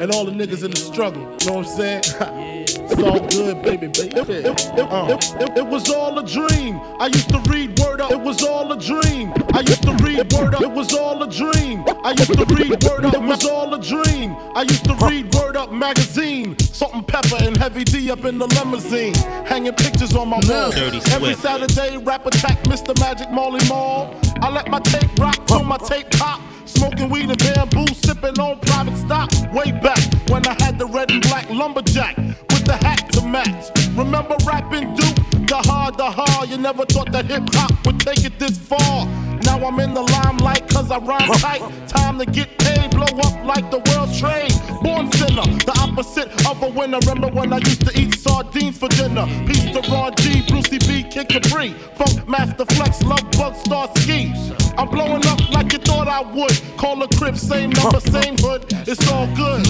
And 0.00 0.10
all 0.12 0.24
the 0.24 0.32
niggas 0.32 0.64
in 0.64 0.70
the 0.72 0.76
struggle. 0.76 1.22
You 1.22 1.46
know 1.46 1.58
what 1.58 1.66
I'm 1.68 1.76
saying? 1.76 2.02
It's 2.88 3.02
all 3.02 3.18
good, 3.28 3.62
baby, 3.62 3.88
baby. 3.88 4.16
It, 4.16 4.28
it- 4.28 4.78
uh. 4.78 5.06
it- 5.10 5.42
it- 5.42 5.58
it- 5.58 5.66
was 5.66 5.90
all 5.90 6.18
a 6.18 6.24
dream. 6.26 6.80
I 7.00 7.06
used 7.06 7.28
to 7.30 7.40
read 7.50 7.78
Word 7.80 8.00
Up. 8.00 8.10
It 8.12 8.20
was 8.20 8.42
all 8.44 8.72
a 8.72 8.78
dream. 8.78 9.32
I 9.52 9.60
used 9.60 9.82
to 9.82 9.92
read 10.04 10.32
Word 10.32 10.54
Up. 10.54 10.62
It 10.62 10.70
was 10.70 10.94
all 10.94 11.22
a 11.22 11.28
dream. 11.28 11.84
I 12.04 12.12
used 12.12 12.32
to 12.34 12.44
read 12.54 12.82
Word 12.84 13.04
Up. 13.04 13.14
It 13.14 13.22
was 13.22 13.44
all 13.44 13.74
a 13.74 13.80
dream. 13.82 14.36
I 14.54 14.62
used 14.62 14.84
to 14.84 14.94
read 15.06 15.34
Word 15.34 15.56
Up 15.56 15.72
magazine. 15.72 16.56
Salt-N-Pepa 16.58 17.46
and 17.46 17.56
heavy 17.56 17.84
D 17.84 18.10
up 18.10 18.24
in 18.24 18.38
the 18.38 18.46
limousine. 18.46 19.14
Hanging 19.44 19.74
pictures 19.74 20.14
on 20.14 20.28
my 20.28 20.40
wall. 20.48 20.70
Dirty 20.70 21.00
Every 21.12 21.34
Saturday, 21.34 21.96
rap 21.98 22.24
attack 22.26 22.62
Mr. 22.64 22.98
Magic 23.00 23.30
Marley 23.32 23.66
Marl. 23.68 24.14
I 24.42 24.50
let 24.50 24.68
my 24.70 24.78
tape 24.80 25.10
rock 25.18 25.44
till 25.46 25.64
my 25.64 25.78
tape 25.78 26.08
pop. 26.12 26.40
Smoking 26.76 27.08
weed 27.08 27.30
and 27.30 27.38
bamboo, 27.38 27.86
sipping 27.94 28.38
on 28.38 28.60
private 28.60 28.96
stock. 28.98 29.30
Way 29.54 29.72
back 29.72 29.98
when 30.28 30.46
I 30.46 30.54
had 30.62 30.78
the 30.78 30.84
red 30.86 31.10
and 31.10 31.22
black 31.22 31.48
lumberjack 31.48 32.16
with 32.18 32.66
the 32.66 32.76
hat 32.76 33.10
to 33.12 33.26
match. 33.26 33.70
Remember 33.96 34.36
rapping 34.46 34.94
Duke? 34.94 35.16
The 35.48 35.56
hard, 35.56 35.96
the 35.96 36.10
hard. 36.10 36.50
You 36.50 36.58
never 36.58 36.84
thought 36.84 37.12
that 37.12 37.24
hip 37.24 37.44
hop 37.54 37.72
would 37.86 37.98
take 38.00 38.24
it 38.24 38.38
this 38.38 38.58
far. 38.58 39.06
Now 39.42 39.64
I'm 39.64 39.80
in 39.80 39.94
the 39.94 40.02
limelight 40.02 40.68
cause 40.68 40.90
I 40.90 40.98
rhyme 40.98 41.30
tight. 41.40 41.62
Time 41.88 42.18
to 42.18 42.26
get 42.26 42.58
paid, 42.58 42.90
blow 42.90 43.06
up 43.24 43.44
like 43.46 43.70
the 43.70 43.80
world 43.88 44.12
trade. 44.12 44.52
Born 44.82 45.10
sinner, 45.12 45.48
the 45.64 45.72
opposite 45.80 46.28
of 46.46 46.62
a 46.62 46.68
winner. 46.68 46.98
Remember 47.06 47.28
when 47.28 47.54
I 47.54 47.58
used 47.58 47.86
to 47.86 47.98
eat 47.98 48.18
sardines 48.18 48.76
for 48.76 48.88
dinner? 48.88 49.24
Peace 49.46 49.64
to 49.72 49.80
Ron 49.90 50.14
G, 50.16 50.42
Brucey 50.46 50.78
B, 50.78 51.08
Kid 51.08 51.28
Capri. 51.28 51.70
Funkmaster 51.96 52.70
Flex, 52.76 53.02
Love 53.02 53.24
Bug, 53.32 53.54
Starski. 53.54 54.65
I'm 54.78 54.88
blowing 54.88 55.24
up 55.26 55.50
like 55.52 55.72
you 55.72 55.78
thought 55.78 56.08
I 56.08 56.20
would. 56.20 56.60
Call 56.76 57.02
a 57.02 57.08
crib, 57.16 57.36
same 57.36 57.70
number, 57.70 58.00
same 58.00 58.36
hood. 58.38 58.66
It's 58.86 59.10
all 59.10 59.26
good. 59.34 59.66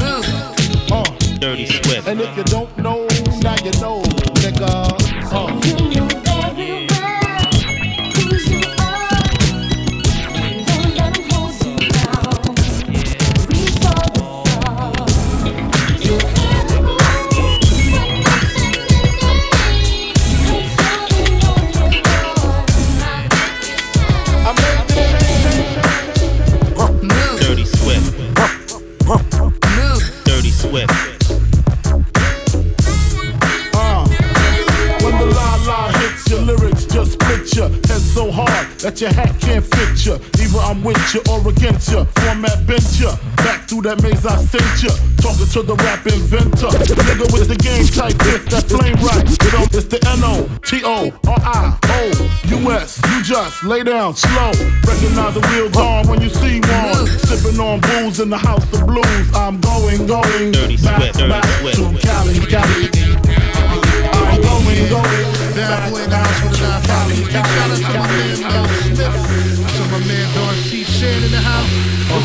Uh, 0.91 1.05
Dirty 1.39 1.67
Swift. 1.67 2.09
and 2.09 2.21
if 2.21 2.37
you 2.37 2.45
don't 2.45 2.77
know, 2.79 3.07
now 3.41 3.57
you 3.65 3.73
know, 3.81 4.03
nigga. 4.43 5.33
Uh. 5.33 5.86
Ya. 37.57 37.69
Head 37.89 38.03
so 38.03 38.31
hard 38.31 38.67
that 38.85 39.01
your 39.01 39.13
hat 39.13 39.33
can't 39.41 39.65
fit 39.65 39.97
ya. 40.05 40.15
Either 40.39 40.61
I'm 40.61 40.85
with 40.85 41.01
ya 41.15 41.21
or 41.33 41.41
against 41.49 41.91
ya. 41.91 42.05
Format 42.21 42.67
bent 42.67 42.85
ya. 43.01 43.17
Back 43.41 43.69
through 43.69 43.83
that 43.83 44.03
maze 44.03 44.27
I 44.27 44.37
sent 44.45 44.83
ya. 44.85 44.93
Talking 45.17 45.49
to 45.57 45.63
the 45.63 45.75
rap 45.77 46.07
inventor. 46.07 46.71
Nigga 46.77 47.27
with 47.33 47.49
the 47.49 47.57
game 47.57 47.87
type 47.89 48.17
hit 48.29 48.45
that 48.53 48.69
flame 48.69 48.99
right. 49.01 49.25
You 49.25 49.51
know, 49.57 49.65
it's 49.73 49.89
the 49.89 49.99
N 50.05 50.21
O 50.23 50.49
T 50.63 50.83
O 50.85 51.09
R 51.27 51.41
I 51.41 51.79
O 51.97 52.05
U 52.53 52.71
S. 52.73 53.01
You 53.09 53.23
just 53.23 53.65
lay 53.65 53.83
down 53.83 54.15
slow. 54.15 54.53
Recognize 54.85 55.35
the 55.35 55.45
real 55.53 55.71
gone 55.71 56.07
when 56.09 56.21
you 56.21 56.29
see 56.29 56.61
one. 56.61 57.07
Sipping 57.25 57.59
on 57.59 57.81
booze 57.81 58.21
in 58.21 58.29
the 58.29 58.39
house 58.39 58.65
of 58.73 58.87
blues. 58.87 59.27
I'm 59.35 59.61
going, 59.61 60.07
going 60.07 60.53
Dirty 60.53 60.77
back, 60.77 61.01
Swift, 61.01 61.19
Dirty 61.19 61.29
back 61.31 61.45
Swift. 61.61 61.77
to 61.77 62.07
Cali, 62.07 62.39
Cali. 62.47 63.06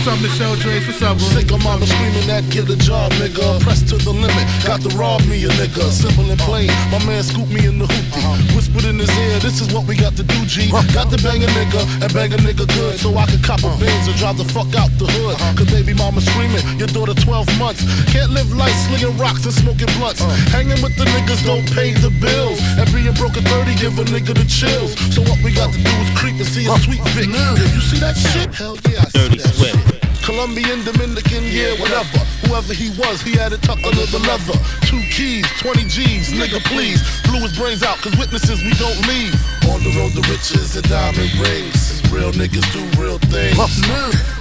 What's 0.01 0.17
up, 0.17 0.21
Michelle 0.25 0.57
Drace? 0.57 0.89
What's 0.89 1.01
up, 1.05 1.13
bro? 1.21 1.29
Sick 1.29 1.53
of 1.53 1.61
mama 1.61 1.85
screaming 1.85 2.25
that 2.25 2.41
get 2.49 2.65
a 2.65 2.73
job, 2.73 3.13
nigga. 3.21 3.61
Pressed 3.61 3.85
to 3.93 4.01
the 4.01 4.09
limit, 4.09 4.49
got 4.65 4.81
to 4.81 4.89
rob 4.97 5.21
me 5.29 5.45
a 5.45 5.51
nigga. 5.61 5.93
Simple 5.93 6.25
and 6.25 6.41
plain, 6.41 6.73
my 6.89 6.97
man 7.05 7.21
scooped 7.21 7.53
me 7.53 7.69
in 7.69 7.77
the 7.77 7.85
hoopty. 7.85 8.17
Uh-huh. 8.17 8.57
Whispered 8.57 8.89
in 8.89 8.97
his 8.97 9.13
ear, 9.13 9.37
this 9.45 9.61
is 9.61 9.69
what 9.69 9.85
we 9.85 9.93
got 9.93 10.17
to 10.17 10.25
do, 10.25 10.41
G. 10.49 10.73
Got 10.73 11.13
to 11.13 11.21
bang 11.21 11.45
a 11.45 11.49
nigga 11.53 11.85
and 12.01 12.09
bang 12.17 12.33
a 12.33 12.39
nigga 12.41 12.65
good 12.65 12.97
so 12.97 13.13
I 13.13 13.29
could 13.29 13.45
cop 13.45 13.61
a 13.61 13.69
uh-huh. 13.69 13.77
Benz 13.77 14.09
and 14.09 14.17
drive 14.17 14.41
the 14.41 14.49
fuck 14.49 14.73
out 14.73 14.89
the 14.97 15.05
hood. 15.05 15.37
Uh-huh. 15.37 15.53
Cause 15.53 15.69
baby 15.69 15.93
mama 15.93 16.17
screaming, 16.17 16.65
your 16.81 16.89
daughter 16.89 17.13
12 17.13 17.61
months. 17.61 17.85
Can't 18.09 18.33
live 18.33 18.49
life 18.57 18.73
slinging 18.89 19.13
rocks 19.21 19.45
and 19.45 19.53
smoking 19.53 19.93
blunts. 20.01 20.25
Hanging 20.49 20.81
with 20.81 20.97
the 20.97 21.05
niggas 21.13 21.45
don't 21.45 21.69
pay 21.77 21.93
the 21.93 22.09
bills. 22.17 22.57
And 22.73 22.89
being 22.89 23.13
broke 23.21 23.37
at 23.37 23.45
30 23.45 23.77
give 23.77 24.01
a 24.01 24.05
nigga 24.09 24.33
the 24.33 24.49
chills. 24.49 24.97
So 25.13 25.21
what 25.21 25.37
we 25.45 25.53
got 25.53 25.69
to 25.69 25.77
do 25.77 25.93
is 26.01 26.09
creep 26.17 26.41
and 26.41 26.49
see 26.49 26.65
a 26.65 26.73
sweet 26.81 27.05
Vic. 27.13 27.29
Yeah, 27.29 27.53
you 27.53 27.81
see 27.85 28.01
that 28.01 28.17
shit? 28.17 28.49
Hell 28.49 28.81
yeah, 28.89 29.05
I 29.05 29.13
see 29.13 29.29
Dirty 29.29 29.37
that 29.45 29.53
Swift. 29.53 29.77
shit. 29.77 29.90
Colombian, 30.23 30.83
Dominican, 30.85 31.43
yeah, 31.49 31.73
whatever. 31.81 32.19
Whoever 32.45 32.73
he 32.73 32.89
was, 32.99 33.21
he 33.21 33.33
had 33.33 33.53
it 33.53 33.61
tucked 33.61 33.85
under 33.85 34.05
the 34.05 34.19
leather. 34.27 34.57
Two 34.85 35.01
keys, 35.09 35.45
20 35.59 35.85
G's, 35.85 36.31
nigga, 36.33 36.61
please. 36.69 37.01
Blew 37.25 37.41
his 37.41 37.57
brains 37.57 37.81
out, 37.81 37.97
cause 37.97 38.15
witnesses 38.17 38.61
we 38.61 38.73
don't 38.77 39.01
leave. 39.07 39.33
On 39.69 39.81
the 39.81 39.91
road 39.97 40.13
to 40.13 40.21
riches 40.29 40.75
and 40.75 40.87
diamond 40.87 41.31
rings. 41.41 42.01
Real 42.11 42.31
niggas 42.31 42.65
do 42.73 42.83
real 43.01 43.17
things. 43.33 43.57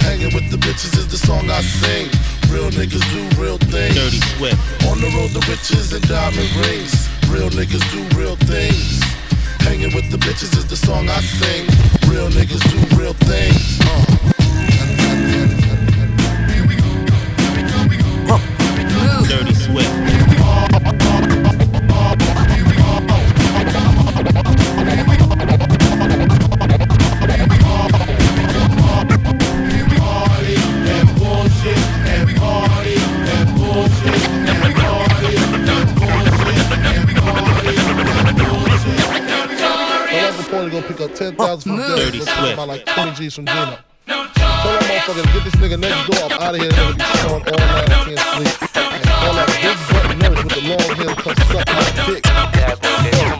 Hanging 0.05 0.35
with 0.35 0.51
the 0.51 0.59
bitches 0.59 0.97
is 0.99 1.09
the 1.09 1.17
song 1.17 1.51
I 1.51 1.61
sing. 1.63 2.11
Real 2.53 2.71
niggas 2.71 3.05
do 3.15 3.23
real 3.41 3.59
things. 3.59 3.95
Dirty 3.95 4.21
Swift. 4.37 4.59
On 4.85 5.01
the 5.01 5.09
road 5.17 5.31
to 5.33 5.41
riches 5.51 5.93
and 5.93 6.07
diamond 6.09 6.51
rings. 6.67 7.09
Real 7.29 7.49
niggas 7.51 7.85
do 7.95 8.03
real 8.19 8.37
things. 8.37 9.01
Hanging 9.65 9.95
with 9.95 10.11
the 10.11 10.19
bitches 10.19 10.57
is 10.59 10.67
the 10.67 10.77
song 10.77 11.09
I 11.09 11.21
sing. 11.21 11.67
Real 12.11 12.29
niggas 12.29 12.65
do 12.69 12.97
real 12.97 13.15
things. 13.15 13.79
Uh. 13.87 14.40
Dirty 19.31 19.55
Swift. 19.55 19.89
Right 40.13 40.37
before 40.37 40.65
they 40.65 40.71
go 40.71 40.83
pick 40.83 41.01
up 41.01 41.15
10,000 41.15 41.63
from 41.63 41.77
Dell. 41.79 41.97
Dirty 41.97 42.19
Swift. 42.19 42.53
about 42.55 42.67
like 42.67 42.85
20 42.85 43.13
G's 43.13 43.35
from 43.37 43.47
Gino. 43.47 43.79
Tell 45.11 45.25
that 45.25 45.27
motherfucker 45.27 45.27
to 45.27 45.33
get 45.33 45.45
this 45.45 45.57
nigga 45.57 45.81
next 45.81 46.07
door 46.07 46.25
up 46.25 46.41
out 46.41 46.55
of 46.55 46.61
here. 46.61 46.71
Nigga 46.71 46.95
be 46.95 47.03
showing 47.19 47.43
all 47.43 47.59
night, 47.59 47.89
can't 47.89 48.19
sleep. 48.31 48.71
All 49.23 49.35
that 49.35 49.49
big 49.61 49.79
butt 49.91 50.07
nurse 50.19 50.45
with 50.45 50.55
the 50.55 50.61
long 50.71 50.97
hair 50.97 51.15
come 51.17 51.35
sucking 51.51 51.75
my 51.75 52.15
dick. 52.15 53.40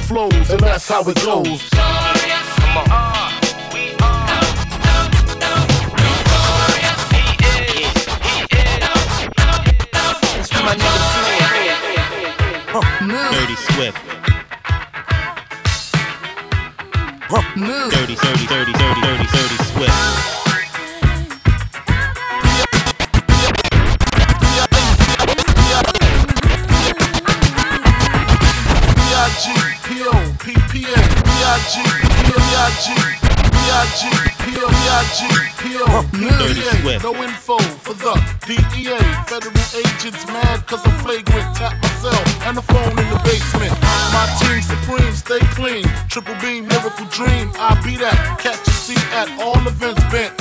flows, 0.01 0.49
and 0.49 0.59
that's 0.59 0.87
how 0.87 1.01
it 1.03 1.15
goes. 1.23 1.69
Dirty 13.31 13.55
Swift. 13.55 13.97
Dirty, 17.91 18.15
dirty, 18.15 18.45
dirty, 18.47 18.73
dirty, 18.73 19.01
dirty, 19.01 19.25
dirty 19.25 19.57
Swift. 19.63 20.40
P-O-B-I-G, 31.61 32.89
B-I-G, 33.53 34.01
P-O-B-I-G, 34.41 35.21
P-O, 35.61 35.85
Dirty 36.09 36.57
P-P-A. 36.57 36.81
Swift. 36.81 37.03
No 37.03 37.13
info 37.21 37.57
for 37.85 37.93
the 37.93 38.17
DEA. 38.49 38.97
Federal 39.29 39.53
agents 39.77 40.25
mad 40.25 40.65
cause 40.65 40.81
I'm 40.83 40.97
flagrant. 41.05 41.55
Tap 41.55 41.77
myself 41.83 42.25
and 42.49 42.57
the 42.57 42.63
phone 42.63 42.97
in 42.97 43.07
the 43.13 43.21
basement. 43.23 43.73
My 44.09 44.25
team 44.41 44.61
supreme, 44.65 45.13
stay 45.13 45.39
clean. 45.53 45.85
Triple 46.09 46.33
beam, 46.41 46.67
miracle 46.67 47.05
dream. 47.13 47.53
I 47.61 47.77
be 47.85 47.95
that. 47.97 48.17
Catch 48.41 48.67
a 48.67 48.71
seat 48.71 49.05
at 49.13 49.29
all 49.37 49.61
events 49.67 50.01
bent. 50.09 50.33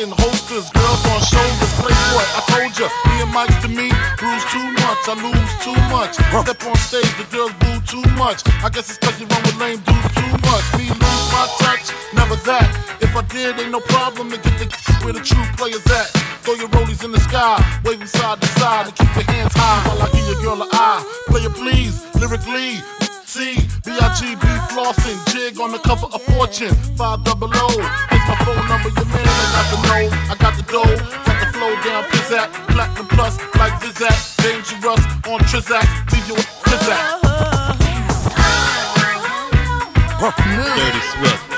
In 0.00 0.08
holsters, 0.12 0.68
girls 0.72 1.04
on 1.08 1.20
shoulders, 1.24 1.72
playboy. 1.80 2.24
I 2.32 2.40
told 2.48 2.72
ya, 2.76 2.88
me 3.08 3.16
and 3.24 3.32
Mike 3.32 3.60
to 3.60 3.68
me, 3.68 3.88
bruise 4.20 4.44
too 4.52 4.68
much, 4.84 5.08
I 5.08 5.16
lose 5.16 5.52
too 5.64 5.76
much. 5.88 6.16
Step 6.16 6.64
on 6.68 6.76
stage, 6.76 7.12
the 7.16 7.24
girls 7.32 7.52
boo 7.60 7.80
too 7.88 8.04
much. 8.16 8.44
I 8.64 8.68
guess 8.68 8.90
it's 8.90 8.98
cause 8.98 9.18
you 9.18 9.26
run 9.26 9.42
with 9.42 9.56
lame 9.56 9.80
dudes 9.80 10.15
much. 10.42 10.64
Me 10.78 10.88
lose 10.88 11.26
my 11.32 11.46
touch, 11.60 11.92
never 12.14 12.36
that. 12.48 12.68
If 13.00 13.14
I 13.16 13.22
did, 13.28 13.60
ain't 13.60 13.70
no 13.70 13.80
problem 13.80 14.30
to 14.30 14.38
get 14.38 14.58
the 14.58 14.66
where 15.04 15.12
the 15.12 15.20
true 15.20 15.44
players 15.56 15.86
at. 15.86 16.08
Throw 16.42 16.54
your 16.54 16.68
rollies 16.68 17.04
in 17.04 17.12
the 17.12 17.20
sky, 17.20 17.58
waving 17.84 18.06
side 18.06 18.40
to 18.40 18.46
side, 18.58 18.86
and 18.86 18.94
keep 18.94 19.12
your 19.14 19.26
hands 19.34 19.52
high 19.54 19.88
while 19.88 20.02
I 20.02 20.10
give 20.12 20.26
your 20.26 20.40
girl 20.42 20.62
an 20.62 20.68
eye. 20.72 21.02
Play 21.26 21.40
Player 21.40 21.54
please, 21.54 22.06
lyrically. 22.14 22.82
C, 23.26 23.58
B-I-G-B 23.84 24.46
flossing, 24.70 25.18
jig 25.32 25.60
on 25.60 25.72
the 25.72 25.78
cover 25.78 26.06
of 26.06 26.22
Fortune, 26.22 26.74
5 26.96 27.24
double 27.24 27.50
O. 27.52 27.68
Here's 28.08 28.26
my 28.28 28.36
phone 28.46 28.68
number, 28.68 28.88
your 28.88 29.04
man, 29.12 29.26
I 29.26 29.50
got 29.52 29.66
the 29.74 29.78
know, 29.82 30.16
I 30.30 30.34
got 30.38 30.56
the 30.56 30.62
dough, 30.62 30.96
got 31.26 31.36
the 31.42 31.52
flow 31.52 31.74
down, 31.82 32.04
pizzat, 32.04 32.48
platinum 32.72 33.06
plus, 33.08 33.36
like 33.58 33.74
Zizak, 33.82 34.16
dangerous 34.40 35.04
on 35.26 35.40
Trizak. 35.50 36.15
Swift. 41.00 41.56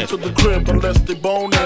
you 0.00 0.06
to 0.06 0.16
the 0.16 0.32
crib 0.32 0.68
unless 0.68 0.98
they 1.00 1.14
boning. 1.14 1.58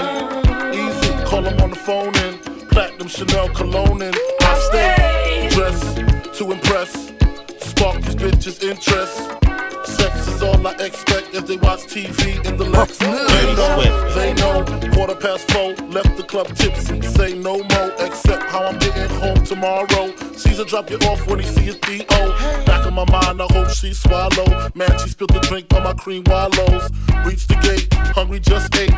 Easy, 0.73 1.11
call 1.25 1.41
them 1.41 1.59
on 1.61 1.69
the 1.69 1.75
phone 1.75 2.15
in. 2.17 2.39
Platinum 2.69 3.07
Chanel 3.07 3.49
cologne 3.49 4.01
in. 4.01 4.13
I 4.41 4.69
stay 4.69 5.49
dressed 5.49 5.97
to 6.37 6.51
impress. 6.51 7.11
Spark 7.59 8.01
these 8.01 8.15
bitches' 8.15 8.63
interest. 8.63 9.42
Expect 10.83 11.33
if 11.33 11.47
they 11.47 11.57
watch 11.57 11.81
TV 11.81 12.45
in 12.45 12.57
the 12.57 12.65
Lex. 12.65 12.97
They 12.97 13.55
know, 13.55 14.05
they 14.15 14.33
know. 14.33 14.63
Quarter 14.93 15.15
past 15.15 15.51
four, 15.51 15.73
left 15.87 16.17
the 16.17 16.23
club 16.23 16.47
tipsy. 16.55 17.01
Say 17.01 17.33
no 17.33 17.57
more, 17.57 17.91
except 17.99 18.43
how 18.43 18.63
I'm 18.65 18.77
getting 18.79 19.09
home 19.17 19.43
tomorrow. 19.45 20.15
Caesar 20.35 20.65
drop 20.65 20.89
you 20.89 20.97
off 20.97 21.25
when 21.27 21.39
he 21.39 21.45
see 21.45 21.61
his 21.61 21.77
D.O. 21.77 22.63
Back 22.65 22.85
in 22.85 22.93
my 22.93 23.05
mind, 23.09 23.41
I 23.41 23.47
hope 23.51 23.69
she 23.69 23.93
swallow. 23.93 24.71
Man, 24.75 24.91
she 24.99 25.09
spilled 25.09 25.33
the 25.33 25.39
drink 25.41 25.73
on 25.73 25.83
my 25.83 25.93
cream 25.93 26.23
wallows. 26.25 26.89
Reach 27.25 27.47
the 27.47 27.55
gate, 27.61 27.93
hungry 28.13 28.39
just 28.39 28.75
ate. 28.75 28.93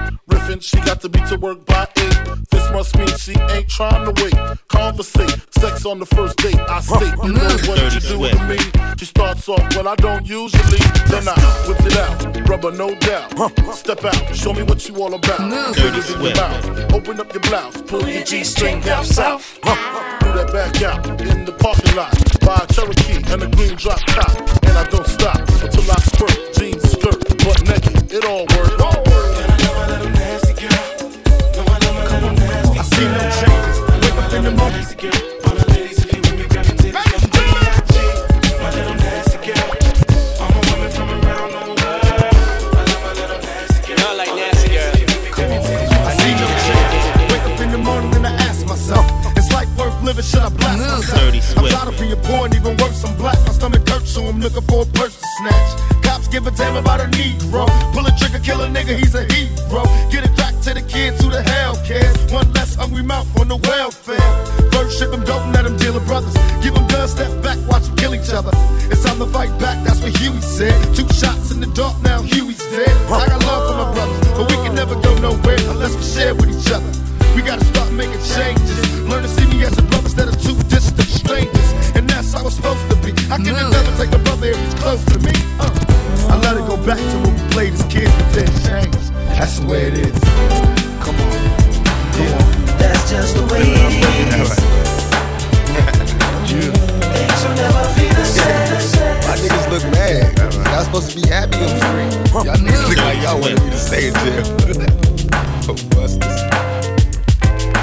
Riffin', 0.45 0.61
she 0.61 0.77
got 0.77 1.01
to 1.01 1.09
be 1.09 1.19
to 1.21 1.37
work 1.37 1.65
by 1.65 1.87
eight. 1.97 2.19
This 2.51 2.69
must 2.71 2.97
mean 2.97 3.07
she 3.17 3.33
ain't 3.51 3.67
trying 3.67 4.05
to 4.05 4.23
wait. 4.23 4.33
Conversate, 4.67 5.39
sex 5.51 5.85
on 5.85 5.99
the 5.99 6.05
first 6.05 6.37
date. 6.37 6.59
I 6.59 6.81
state, 6.81 7.13
you 7.23 7.33
know 7.33 7.41
what 7.65 7.77
Dirty 7.79 7.95
you 7.95 8.01
do 8.01 8.15
Swift. 8.15 8.37
to 8.37 8.47
me. 8.47 8.57
She 8.99 9.05
starts 9.05 9.49
off, 9.49 9.75
well, 9.75 9.87
I 9.87 9.95
don't 9.95 10.27
usually. 10.27 10.79
Then 11.09 11.27
I 11.27 11.35
whip 11.67 11.79
it 11.81 11.97
out, 11.97 12.49
rubber 12.49 12.71
no 12.71 12.93
doubt. 12.95 13.31
Step 13.73 14.03
out, 14.05 14.35
show 14.35 14.53
me 14.53 14.63
what 14.63 14.87
you 14.87 14.95
all 15.01 15.13
about. 15.13 15.39
Dirty 15.39 15.81
Fingers 15.81 16.11
in 16.11 16.21
your 16.21 16.35
Swift. 16.35 16.37
mouth, 16.37 16.93
open 16.93 17.19
up 17.19 17.33
your 17.33 17.41
blouse, 17.41 17.81
pull 17.83 18.07
your 18.07 18.23
G 18.23 18.43
string 18.43 18.81
down 18.81 19.03
south. 19.03 19.59
Do 19.63 20.31
that 20.33 20.49
back 20.53 20.81
out 20.83 21.21
in 21.21 21.45
the 21.45 21.53
parking 21.53 21.95
lot. 21.95 22.13
Buy 22.41 22.61
a 22.63 22.73
Cherokee 22.73 23.21
and 23.31 23.41
a 23.43 23.47
green 23.55 23.75
drop 23.75 23.99
top. 24.05 24.37
And 24.63 24.77
I 24.77 24.85
don't 24.89 25.07
stop 25.07 25.39
until 25.39 25.91
I 25.91 25.99
squirt. 26.13 26.53
Jeans, 26.53 26.83
skirt, 26.91 27.37
butt 27.43 27.63
naked, 27.67 28.11
it 28.11 28.25
all 28.25 28.45
works. 28.55 28.94
I 33.05 33.11
see 33.11 33.13
no 33.13 33.29
changes. 33.39 33.77
Wake 34.01 34.17
up 34.17 34.33
in 34.33 34.43
the 34.43 34.51
morning. 34.51 34.81
I 34.81 34.89
see 46.17 46.33
no 46.33 46.47
changes. 46.65 47.05
Wake 47.31 47.45
up 47.45 47.59
in 47.61 47.69
the 47.71 47.77
morning 47.77 48.15
and 48.15 48.25
I 48.25 48.33
ask 48.47 48.65
myself, 48.65 49.05
is 49.37 49.51
life 49.53 49.69
worth 49.77 50.01
living? 50.03 50.23
Should 50.23 50.39
I 50.39 50.49
blast 50.49 50.79
myself? 50.79 51.21
I'm 51.57 51.69
tired 51.69 51.87
of 51.93 51.99
being 51.99 52.15
poor 52.23 52.45
and 52.45 52.55
even 52.55 52.75
worse, 52.77 53.03
I'm 53.05 53.15
black. 53.17 53.37
My 53.45 53.51
stomach 53.53 53.87
hurts, 53.87 54.09
so 54.11 54.25
I'm 54.25 54.39
looking 54.39 54.63
for 54.63 54.81
a 54.81 54.85
purse 54.85 55.15
to 55.19 55.27
snatch. 55.37 55.77
Cops 56.03 56.27
give 56.27 56.47
a 56.47 56.51
damn 56.51 56.75
about 56.75 57.01
a 57.01 57.05
Negro. 57.05 57.67
Pull 57.93 58.07
a 58.07 58.11
trigger, 58.17 58.39
kill 58.39 58.61
a 58.61 58.67
nigga, 58.67 58.97
he's 58.97 59.13
a 59.13 59.23
hero. 59.31 59.85
Get 60.09 60.25
it 60.25 60.44
to 60.65 60.73
the 60.73 60.81
kids 60.81 61.21
who 61.23 61.29
the 61.29 61.43
hell 61.43 61.75
cares. 61.85 62.17
One 62.33 62.51
less 62.53 62.73
hungry 62.73 63.03
mouth 63.03 63.29
on 63.39 63.47
the 63.47 63.57
welfare. 63.69 64.29
First 64.73 64.97
ship 64.97 65.13
'em, 65.13 65.23
don't 65.23 65.53
let 65.53 65.63
'em 65.63 65.77
deal 65.77 65.93
with 65.93 66.07
brothers. 66.07 66.33
Give 66.63 66.75
'em 66.75 66.87
guns, 66.87 67.11
step 67.11 67.29
back, 67.43 67.57
watch 67.69 67.85
'em 67.85 67.95
kill 67.95 68.15
each 68.15 68.31
other. 68.33 68.51
It's 68.89 69.03
time 69.05 69.19
to 69.19 69.27
fight 69.27 69.53
back, 69.59 69.77
that's 69.85 70.01
what 70.01 70.17
Huey 70.17 70.41
said. 70.41 70.73
Two 70.95 71.07
shots 71.13 71.51
in 71.51 71.59
the 71.61 71.67
dark, 71.67 71.95
now 72.01 72.19
Huey's 72.23 72.63
dead. 72.73 72.95
I 73.13 73.27
got 73.29 73.45
love 73.45 73.61
for 73.69 73.75
my 73.83 73.93
brothers, 73.93 74.19
but 74.37 74.45
we 74.49 74.57
can 74.63 74.73
never 74.73 74.95
go 74.95 75.13
nowhere 75.19 75.61
unless 75.69 75.93
we 75.99 76.03
share 76.15 76.33
with 76.33 76.49
each 76.49 76.71
other. 76.71 76.91
We 77.35 77.43
gotta 77.43 77.65
start 77.65 77.91
making 77.91 78.23
changes. 78.33 78.79
Learn 79.09 79.21
to 79.21 79.29
see 79.37 79.45
me 79.45 79.63
as 79.65 79.77
a 79.77 79.83
brother 79.83 80.07
instead 80.09 80.29
of 80.29 80.35
two 80.41 80.57
distant 80.73 81.09
strangers. 81.21 81.69
And 81.93 82.09
that's 82.09 82.33
how 82.33 82.47
it's 82.47 82.55
supposed 82.55 82.89
to 82.89 82.95
be. 83.05 83.11
I 83.29 83.37
can 83.37 83.53
never 83.53 83.91
take 84.01 84.13
a 84.19 84.21
brother 84.27 84.47
if 84.47 84.57
he's 84.63 84.73
close 84.81 85.03
to 85.13 85.19
me. 85.19 85.33
Uh, 85.59 85.69
I 86.29 86.37
let 86.41 86.57
it 86.57 86.65
go 86.67 86.77
back 86.85 86.97
to 86.97 87.17
when 87.23 87.33
we 87.33 87.41
played 87.51 87.73
as 87.73 87.83
kids, 87.83 88.11
but 88.17 88.29
then 88.33 88.47
changed. 88.65 89.13
That's 89.35 89.59
the 89.59 89.67
way 89.67 89.87
it 89.87 89.97
is. 89.97 90.19
Come 91.03 91.15
on. 91.15 91.31
Come 92.15 92.31
on. 92.33 92.45
That's 92.77 93.09
just 93.09 93.35
the 93.35 93.43
way 93.51 93.61
it 93.61 93.69
is. 94.39 94.49
My 99.25 99.35
niggas 99.37 99.67
look 99.69 99.83
mad. 99.91 100.37
Y'all 100.71 100.83
supposed 100.83 101.09
to 101.11 101.15
be 101.21 101.27
happy 101.27 101.57
on 101.57 101.61
the 101.61 101.79
screen. 101.79 102.11
Y'all 102.45 102.57
niggas 102.57 102.87
look 102.89 102.97
like 102.97 103.21
y'all 103.21 103.39
wanted 103.39 103.61
me 103.63 103.69
to 103.69 103.77
stay 103.77 104.07
in 104.07 104.13
jail. 104.13 104.43
Oh, 105.67 105.75
busters. 105.95 106.41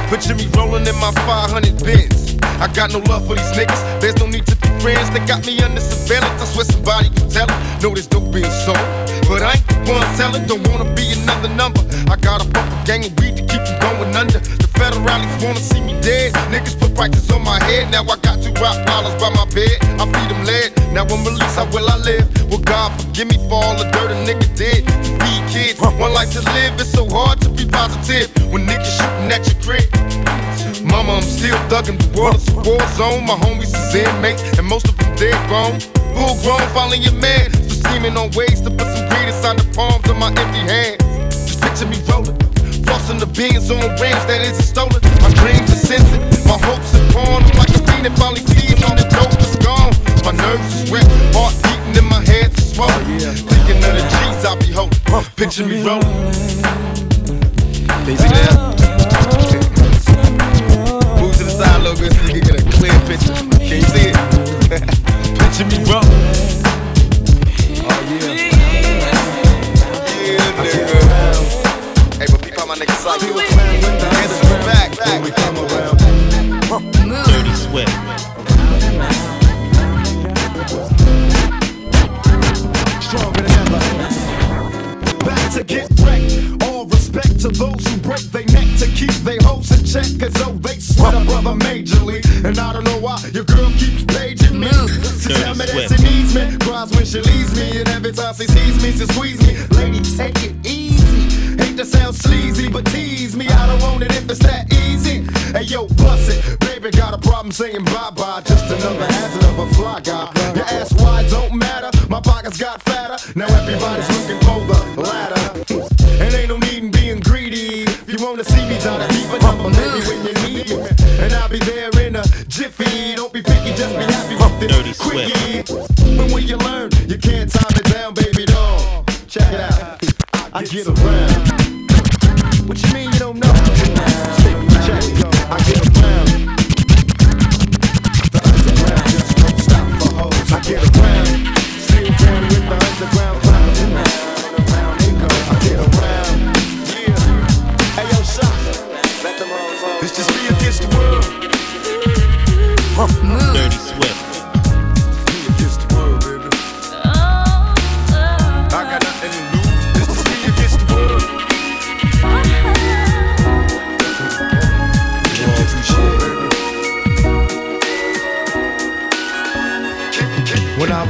Picture 0.09 0.35
me 0.35 0.46
rolling 0.57 0.87
in 0.87 0.96
my 0.96 1.12
500 1.26 1.85
Benz. 1.85 2.37
I 2.61 2.68
got 2.72 2.92
no 2.92 2.98
love 3.00 3.26
for 3.26 3.35
these 3.35 3.52
niggas. 3.52 4.00
There's 4.00 4.16
no 4.18 4.26
need 4.26 4.46
to 4.46 4.57
be 4.57 4.71
friends. 4.83 5.09
They 5.11 5.25
got 5.25 5.47
me 5.47 5.62
under 5.62 5.81
surveillance. 5.81 6.42
I 6.42 6.47
swear 6.51 6.66
somebody 6.66 7.09
can 7.09 7.31
tell 7.31 7.47
them. 7.47 7.61
No, 7.81 7.95
there's 7.95 8.11
no 8.11 8.21
being 8.21 8.51
sold. 8.66 8.83
But 9.31 9.40
I 9.47 9.55
ain't 9.55 9.87
the 9.87 9.95
one 9.95 10.09
selling. 10.18 10.45
Don't 10.51 10.66
wanna 10.68 10.90
be 10.99 11.14
another 11.23 11.49
number. 11.55 11.81
I 12.11 12.16
gang 12.85 13.05
of 13.05 13.14
weed 13.21 13.37
to 13.37 13.42
keep 13.47 13.62
them 13.62 13.79
going 13.81 14.14
under. 14.16 14.38
The 14.38 14.68
federalists 14.75 15.42
wanna 15.42 15.62
see 15.62 15.81
me 15.81 15.95
dead. 16.01 16.35
Niggas 16.51 16.79
put 16.79 16.95
prices 16.95 17.31
on 17.31 17.42
my 17.45 17.62
head. 17.64 17.90
Now 17.90 18.03
I 18.03 18.16
got 18.18 18.42
two 18.42 18.53
rock 18.59 18.79
dollars 18.87 19.14
by 19.23 19.31
my 19.31 19.47
bed. 19.55 19.77
I 20.01 20.05
feed 20.11 20.29
them 20.31 20.42
lead. 20.45 20.75
Now 20.92 21.07
I'm 21.07 21.25
released. 21.25 21.57
How 21.57 21.66
will 21.71 21.88
I 21.88 21.97
live? 21.97 22.27
Well, 22.51 22.61
God 22.61 22.90
forgive 23.01 23.29
me 23.29 23.38
for 23.49 23.62
all 23.62 23.77
the 23.77 23.87
dirt 23.90 24.11
a 24.11 24.18
nigga 24.27 24.49
did. 24.57 24.87
To 24.87 25.11
feed 25.23 25.42
kids. 25.51 25.81
One 25.81 26.12
life 26.12 26.33
to 26.33 26.42
live. 26.55 26.81
It's 26.81 26.90
so 26.90 27.09
hard 27.09 27.40
to 27.42 27.49
be 27.51 27.66
positive 27.66 28.29
when 28.51 28.66
niggas 28.66 28.90
shooting 28.99 29.31
at 29.31 29.47
your 29.47 29.59
crib. 29.62 29.87
Mama, 30.83 31.14
I'm 31.14 31.23
still 31.23 31.57
thugging. 31.71 31.99
The 32.03 32.11
world 32.18 32.37
is 32.37 32.49
a 32.51 32.57
war 32.57 32.83
zone. 32.99 33.25
My 33.27 33.38
homies 33.38 33.71
is 33.71 33.95
inmates, 33.95 34.42
and 34.59 34.66
most 34.66 34.88
of 34.88 34.97
them 34.99 35.14
dead 35.16 35.38
grown. 35.49 35.79
Full 36.18 36.35
grown, 36.42 36.66
following 36.75 37.03
your 37.03 37.14
man. 37.14 37.53
So 37.53 37.87
scheming 37.87 38.16
on 38.16 38.31
ways 38.33 38.61
to 38.62 38.71
put 38.71 38.88
some 38.90 39.09
greed 39.09 39.29
inside 39.29 39.59
the 39.59 39.66
palms 39.75 40.09
of 40.11 40.16
my 40.18 40.29
empty 40.29 40.64
hands. 40.66 40.99
Just 41.47 41.61
picture 41.62 41.87
me 41.87 41.99
rolling. 42.11 42.52
Flossing 42.92 43.18
the 43.18 43.26
beans 43.26 43.70
on 43.70 43.81
rims 43.81 44.24
that 44.28 44.42
isn't 44.44 44.68
stolen. 44.68 45.00
My 45.24 45.33
dreams 45.40 45.72
are 45.72 45.81
scented. 45.81 46.20
My 46.44 46.61
hopes 46.61 46.92
are. 46.92 47.40
I'm 47.40 47.40
like 47.57 47.72
a 47.72 47.81
fiend 47.88 48.05
and 48.05 48.14
finally 48.18 48.44
seeing 48.52 48.85
all 48.85 48.92
the 48.92 49.09
dope 49.09 49.33
is 49.40 49.57
gone. 49.64 49.96
My 50.28 50.33
nerves 50.37 50.85
is 50.85 50.90
wet. 50.92 51.09
Heart 51.33 51.57
beating 51.64 52.05
in 52.05 52.07
my 52.11 52.20
head 52.20 52.52
is 52.52 52.76
swollen. 52.76 53.00
Thinking 53.09 53.81
of 53.81 53.96
the 53.96 54.05
G's 54.12 54.44
I 54.44 54.57
be 54.61 54.68
holding. 54.76 55.00
Picture 55.37 55.64
me 55.64 55.81
rolling. 55.81 56.05
Can 58.05 58.68
you 58.68 58.71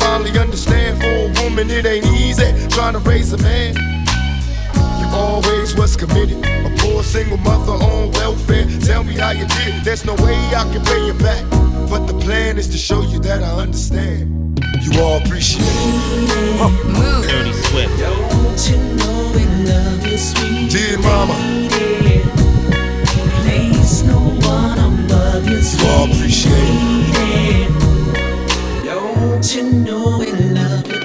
I 0.00 0.04
finally 0.04 0.38
understand 0.38 0.98
for 1.00 1.08
a 1.08 1.44
woman 1.44 1.70
it 1.70 1.84
ain't 1.84 2.06
easy 2.06 2.44
trying 2.68 2.94
to 2.94 3.00
raise 3.00 3.32
a 3.32 3.38
man. 3.38 3.74
You 4.98 5.06
always 5.12 5.74
was 5.74 5.96
committed. 5.96 6.38
A 6.44 6.74
poor 6.78 7.02
single 7.02 7.36
mother 7.38 7.72
on 7.72 8.10
welfare. 8.12 8.66
Tell 8.80 9.04
me 9.04 9.14
how 9.14 9.30
you 9.30 9.46
did 9.46 9.74
it. 9.74 9.84
There's 9.84 10.04
no 10.04 10.14
way 10.14 10.36
I 10.54 10.64
can 10.72 10.82
pay 10.84 11.06
you 11.06 11.14
back. 11.14 11.44
But 11.90 12.06
the 12.06 12.18
plan 12.18 12.56
is 12.58 12.68
to 12.68 12.78
show 12.78 13.02
you 13.02 13.18
that 13.20 13.42
I 13.42 13.50
understand. 13.60 14.60
You 14.80 15.00
all 15.02 15.22
appreciate 15.22 15.62
it. 15.66 17.22
Dirty 17.28 17.52
Swift. 17.52 17.98
Don't 17.98 18.68
you 18.68 18.78
know 18.96 19.32
we 19.34 19.44
love 19.68 20.06
you, 20.06 20.16
sweet 20.16 20.70
Dear 20.70 20.98
mama. 20.98 21.34
Place 23.42 24.02
no 24.02 24.18
one 24.48 24.78
above 24.78 25.46
you, 25.46 25.58
you 25.58 25.88
all 25.88 26.04
appreciate 26.04 26.54
it. 26.54 27.79
Lady. 29.40 29.54
You 29.56 29.70
know 29.84 30.18
we 30.18 30.32
love 30.32 30.86
you? 30.86 31.00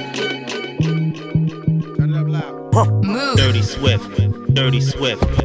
Turn 1.95 2.13
it 2.13 2.17
up 2.17 2.27
loud. 2.27 3.37
Dirty 3.37 3.61
Swift. 3.61 4.53
Dirty 4.53 4.81
Swift. 4.81 5.44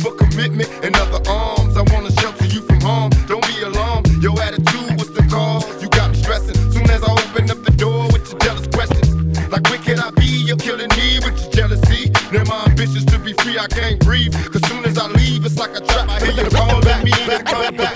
back, 17.31 17.51
run 17.51 17.65
it 17.65 17.77
back. 17.77 17.90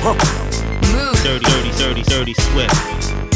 Dirty, 0.00 1.44
dirty, 1.44 1.70
dirty, 1.72 2.02
dirty, 2.02 2.34
swift. 2.34 3.27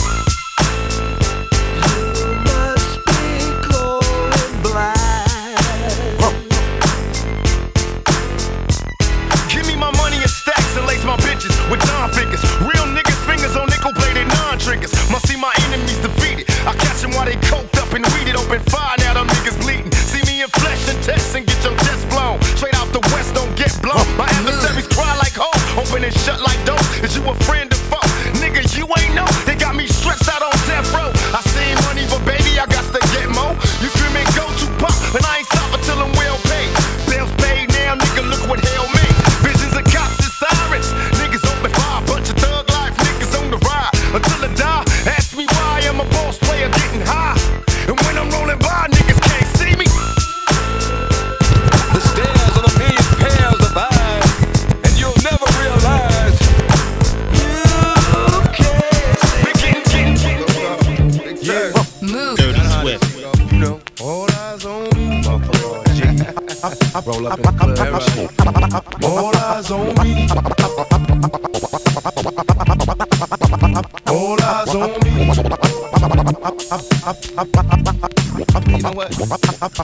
all 67.26 67.32
up 67.32 67.38
in. 67.38 67.46
All 69.04 69.36
eyes 69.36 69.70
on 69.70 69.94
me. 70.02 70.28
All 74.08 74.42
eyes 74.42 74.74
on 74.74 74.90
me. 75.04 75.12
You 78.66 78.82
know? 78.82 78.92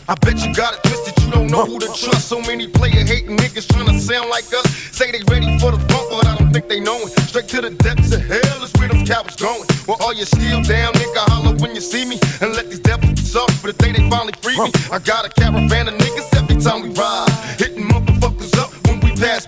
I 0.09 0.15
bet 0.21 0.45
you 0.45 0.55
got 0.55 0.75
it 0.75 0.83
twisted. 0.83 1.23
You 1.23 1.31
don't 1.31 1.49
know 1.49 1.65
who 1.65 1.79
to 1.79 1.87
trust. 1.87 2.29
So 2.29 2.41
many 2.41 2.67
player 2.67 3.05
hating 3.05 3.37
niggas 3.37 3.69
trying 3.69 3.87
to 3.87 3.99
sound 4.01 4.31
like 4.31 4.45
us. 4.53 4.67
Say 4.93 5.13
they 5.13 5.23
ready 5.31 5.59
for 5.59 5.71
the 5.71 5.79
funk, 5.89 6.11
but 6.11 6.27
I 6.27 6.37
don't 6.37 6.53
think 6.53 6.69
they 6.69 6.81
know 6.81 6.99
it. 6.99 7.11
Straight 7.29 7.49
to 7.49 7.61
the 7.61 7.71
depths 7.71 8.13
of 8.13 8.23
hell 8.23 8.63
is 8.63 8.73
where 8.79 8.89
them 8.89 9.05
cowards 9.07 9.37
going. 9.37 9.65
Well, 9.87 9.99
all 10.01 10.13
you 10.13 10.25
still 10.25 10.63
down, 10.63 10.93
nigga, 10.95 11.23
holler 11.31 11.57
when 11.57 11.75
you 11.75 11.81
see 11.81 12.05
me. 12.05 12.19
And 12.41 12.55
let 12.55 12.69
these 12.69 12.81
devils 12.81 13.21
suck 13.21 13.51
for 13.53 13.73
the 13.73 13.73
day 13.75 13.93
they 13.93 14.09
finally 14.11 14.35
free 14.43 14.59
me. 14.59 14.71
I 14.91 14.99
got 14.99 15.27
a 15.27 15.29
caravan 15.29 15.89
of 15.89 15.95
niggas 15.95 16.29
every 16.37 16.57
time 16.61 16.83
we 16.83 16.89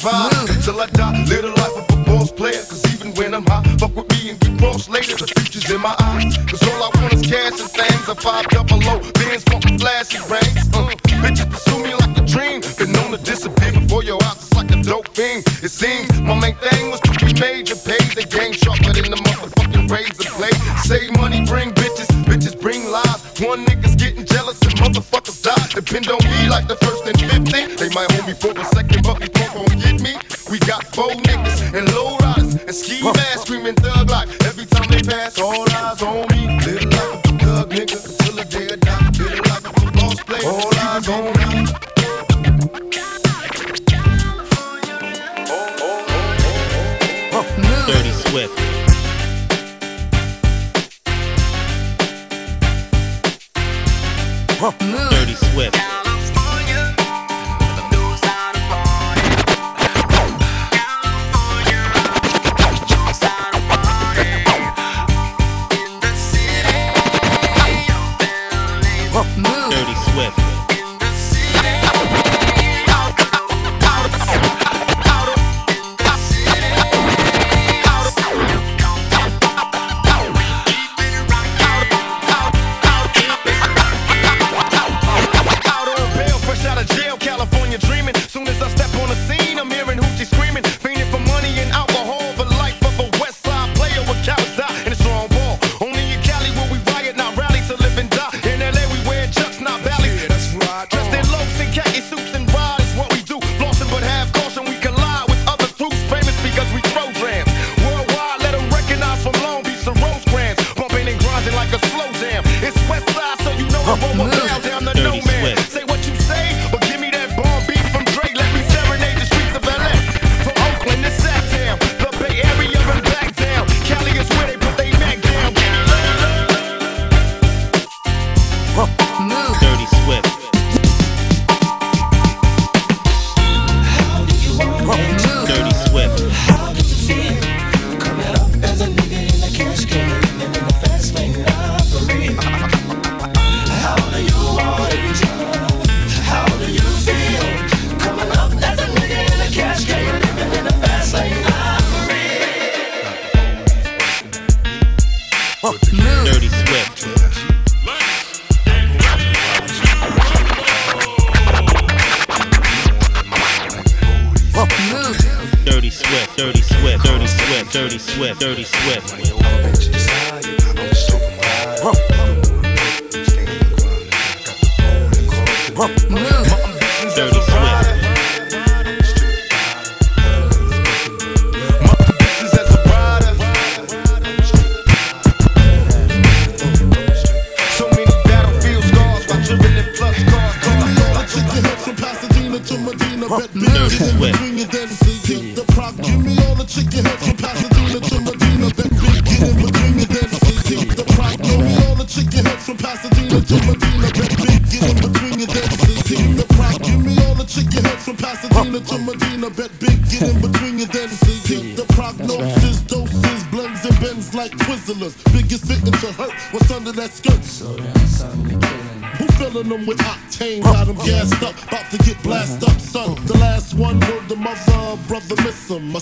vibe. 0.01 0.33
Mm. 0.33 0.65
Till 0.65 0.81
I 0.81 0.87
die, 0.87 1.25
live 1.29 1.43
the 1.43 1.53
life 1.61 1.77
of 1.77 1.87
a 1.93 1.97
boss 2.05 2.33
player. 2.33 2.63
Cause 2.65 2.85
even 2.95 3.13
when 3.15 3.35
I'm 3.35 3.45
high, 3.47 3.63
fuck 3.79 3.95
with 3.95 4.09
me 4.11 4.31
and 4.31 4.41
get 4.41 4.61
lost 4.61 4.89
later. 4.89 5.17
The 5.17 5.29
future's 5.37 5.71
in 5.71 5.81
my 5.81 5.95
eyes. 6.01 6.37
Cause 6.49 6.63
all 6.65 6.83
I 6.83 6.91
want 6.97 7.13
is 7.13 7.23
cash 7.23 7.61
and 7.61 7.71
things. 7.71 8.09
I 8.09 8.15
five 8.15 8.49
double 8.49 8.81
O, 8.89 8.99
bands 9.21 9.45
fucking 9.45 9.79
flashy 9.79 10.19
rings. 10.33 10.65
Uh, 10.73 10.89
bitches 11.23 11.49
pursue 11.49 11.81
me 11.85 11.93
like 11.95 12.17
a 12.17 12.25
dream. 12.25 12.61
Been 12.79 12.93
known 12.93 13.13
to 13.13 13.21
disappear 13.23 13.73
before 13.73 14.03
your 14.03 14.19
eyes, 14.25 14.41
it's 14.41 14.55
like 14.55 14.71
a 14.71 14.83
dope 14.83 15.09
thing. 15.15 15.45
It 15.63 15.71
seems 15.71 16.09
my 16.23 16.35
main 16.35 16.57
thing 16.57 16.91
was 16.91 17.01
to 17.01 17.13
be 17.21 17.33
major, 17.39 17.77
paid 17.77 18.17
the 18.17 18.25
game 18.25 18.53
sharper 18.53 18.93
than 18.97 19.13
the 19.13 19.21
motherfucking 19.21 19.91
razor 19.93 20.33
blade. 20.37 20.61
Save 20.81 21.13
money, 21.21 21.45
bring 21.45 21.73
bitches, 21.73 22.09
bitches 22.25 22.57
bring 22.59 22.89
lies. 22.91 23.21
One 23.41 23.65
nigga's 23.65 23.97
getting 23.97 24.25
jealous 24.25 24.61
and 24.63 24.75
motherfuckers 24.81 25.43
die. 25.43 25.67
Depend 25.75 26.09
on 26.09 26.21
me 26.25 26.49
like 26.49 26.69
the 26.69 26.77
first 26.77 27.05
and 27.07 27.19
fifth. 27.21 27.50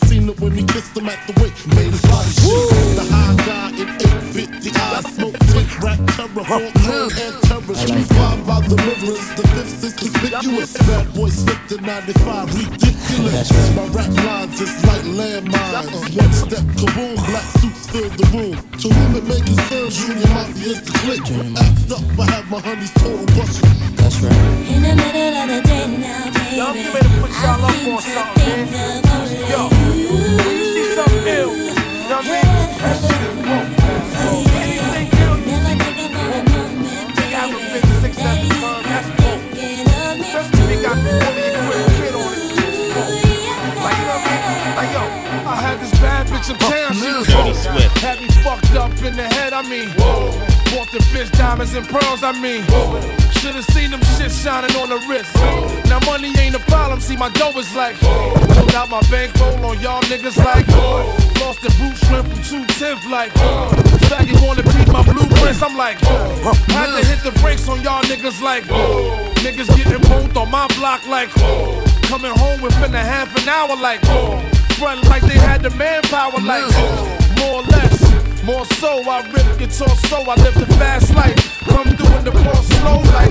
I 0.00 0.06
seen 0.06 0.28
it 0.28 0.38
when 0.38 0.52
he 0.52 0.62
kissed 0.62 0.96
him 0.96 1.08
at 1.08 1.18
the 1.26 1.32
wake, 1.42 1.58
made 1.74 1.90
his 1.90 2.02
body 2.02 2.30
shake. 2.30 2.94
The 2.94 3.06
high 3.10 3.34
guy 3.42 3.68
in 3.74 3.88
850 4.38 4.70
eyes, 4.78 5.06
smoke 5.14 5.38
tank, 5.50 5.70
rap 5.82 5.98
terror, 6.14 6.44
hawk 6.44 6.70
cone 6.86 7.10
and 7.18 7.34
terror. 7.42 7.74
Street 7.74 8.06
five 8.14 8.46
by 8.46 8.60
the 8.68 8.76
rivers, 8.78 9.26
the 9.34 9.44
fifth 9.54 9.82
is 9.82 9.94
conspicuous. 9.94 10.76
Bad 10.86 11.14
boy 11.14 11.30
slipped 11.30 11.72
in 11.72 11.82
95, 11.82 12.46
ridiculous. 12.54 13.50
My 13.74 13.86
rap 13.90 14.12
lines 14.22 14.60
is 14.60 14.70
like 14.86 15.02
landmines. 15.18 15.90
One 16.14 16.32
step, 16.32 16.64
kaboom, 16.78 17.16
black 17.26 17.48
suits 17.58 17.86
fill 17.90 18.10
the 18.14 18.26
room. 18.36 18.54
To 18.78 18.86
whom 18.92 19.16
it 19.18 19.24
may 19.26 19.40
concern, 19.42 19.90
Junior 19.90 20.30
Mafia's 20.36 20.80
the 20.86 20.92
click. 21.02 21.26
Act 21.58 21.90
up, 21.90 22.06
I 22.18 22.24
have 22.38 22.50
my 22.50 22.60
honey's 22.60 22.92
total 22.94 23.26
busted. 23.34 23.97
That's 24.20 24.34
right. 24.34 24.66
In 24.66 24.82
the 24.82 24.94
middle 24.98 25.30
of 25.38 25.46
the 25.46 25.62
day 25.62 25.86
now, 25.86 26.26
baby. 26.26 26.56
Y'all 26.56 26.74
get 26.74 26.92
ready 26.92 27.06
to 27.06 27.14
put 27.22 27.30
y'all 27.38 27.62
up 27.62 27.70
on 27.86 28.02
something, 28.02 28.66
man. 28.66 28.98
Yo, 29.46 29.70
when 29.70 30.58
you 30.58 30.66
see 30.74 30.86
something 30.94 31.22
ill, 31.22 31.54
you 31.54 31.70
know 32.10 32.18
what 32.18 32.26
I 32.26 32.34
mean? 32.34 32.42
That 32.82 32.98
shit 32.98 33.14
is 33.14 33.38
woke. 33.46 33.78
Anything 34.58 35.06
ill, 35.22 35.38
you 35.38 35.54
see, 37.14 37.30
average 37.30 37.70
big 37.70 37.86
six, 38.02 38.18
seven 38.18 38.50
tons, 38.58 38.90
that's 38.90 39.06
woke. 39.22 39.54
Especially 39.54 40.58
if 40.58 40.66
they 40.66 40.82
got 40.82 40.98
the 40.98 41.14
fully 41.22 41.54
equipped 41.54 41.94
kid 41.94 42.14
on 42.18 42.34
it. 42.34 42.42
Like, 43.78 43.94
you 43.94 44.02
know 44.02 44.18
what 44.18 44.26
I 44.26 44.34
mean? 44.34 44.74
Like, 44.74 44.90
yo, 44.98 45.02
I 45.46 45.54
had 45.62 45.78
this 45.78 45.94
bad 46.02 46.26
bitch 46.26 46.50
uptown, 46.50 46.90
she 46.94 47.06
was 47.06 47.30
woke. 47.38 47.54
Had 48.02 48.18
me 48.18 48.26
fucked 48.42 48.74
up 48.74 48.90
in 48.98 49.14
the 49.14 49.22
head, 49.22 49.52
I 49.52 49.62
mean. 49.62 49.90
Whoa. 49.90 50.47
Bought 50.88 51.00
the 51.00 51.18
bitch 51.18 51.30
diamonds 51.36 51.74
and 51.74 51.86
pearls, 51.86 52.22
I 52.22 52.32
mean. 52.32 52.62
Whoa. 52.64 53.00
Should've 53.40 53.64
seen 53.76 53.90
them 53.90 54.00
shit 54.16 54.32
shining 54.32 54.74
on 54.76 54.88
the 54.88 54.96
wrist. 55.04 55.34
Now 55.88 56.00
money 56.06 56.32
ain't 56.38 56.54
a 56.54 56.60
problem, 56.60 57.00
see 57.00 57.16
my 57.16 57.28
dough 57.30 57.52
is 57.58 57.74
like. 57.76 57.96
Pulled 58.00 58.74
out 58.74 58.88
my 58.88 59.00
bankroll 59.10 59.64
on 59.66 59.80
y'all 59.80 60.00
niggas 60.02 60.38
like. 60.42 60.66
Lost 61.40 61.60
the 61.60 61.68
boot 61.76 61.96
shrimp 62.08 62.26
from 62.28 62.42
210 62.42 63.10
like. 63.10 63.32
Faggy 64.08 64.32
wanna 64.46 64.62
beat 64.62 64.88
my 64.88 65.02
blueprints, 65.04 65.62
I'm 65.62 65.76
like. 65.76 66.00
Had 66.00 66.96
to 66.96 67.04
hit 67.06 67.22
the 67.22 67.38
brakes 67.40 67.68
on 67.68 67.82
y'all 67.82 68.02
niggas 68.04 68.40
like. 68.40 68.64
Niggas 69.44 69.68
getting 69.76 70.00
both 70.08 70.34
on 70.36 70.50
my 70.50 70.66
block 70.78 71.06
like. 71.06 71.28
Coming 72.08 72.32
home 72.32 72.62
within 72.62 72.94
a 72.94 73.04
half 73.04 73.28
an 73.36 73.48
hour 73.48 73.76
like. 73.76 74.00
Front 74.78 75.04
like 75.04 75.22
they 75.22 75.36
had 75.36 75.62
the 75.62 75.70
manpower 75.70 76.40
like. 76.40 76.64
More 77.38 77.60
or 77.60 77.62
less. 77.64 78.07
More 78.48 78.64
so, 78.80 79.04
I 79.04 79.20
rip 79.28 79.58
guitar 79.58 79.94
so 80.08 80.24
I 80.24 80.34
live 80.36 80.54
the 80.54 80.64
fast 80.80 81.14
life. 81.14 81.36
Come 81.68 81.84
doing 81.84 82.24
the 82.24 82.30
ball 82.30 82.62
slow 82.80 82.96
like. 83.12 83.28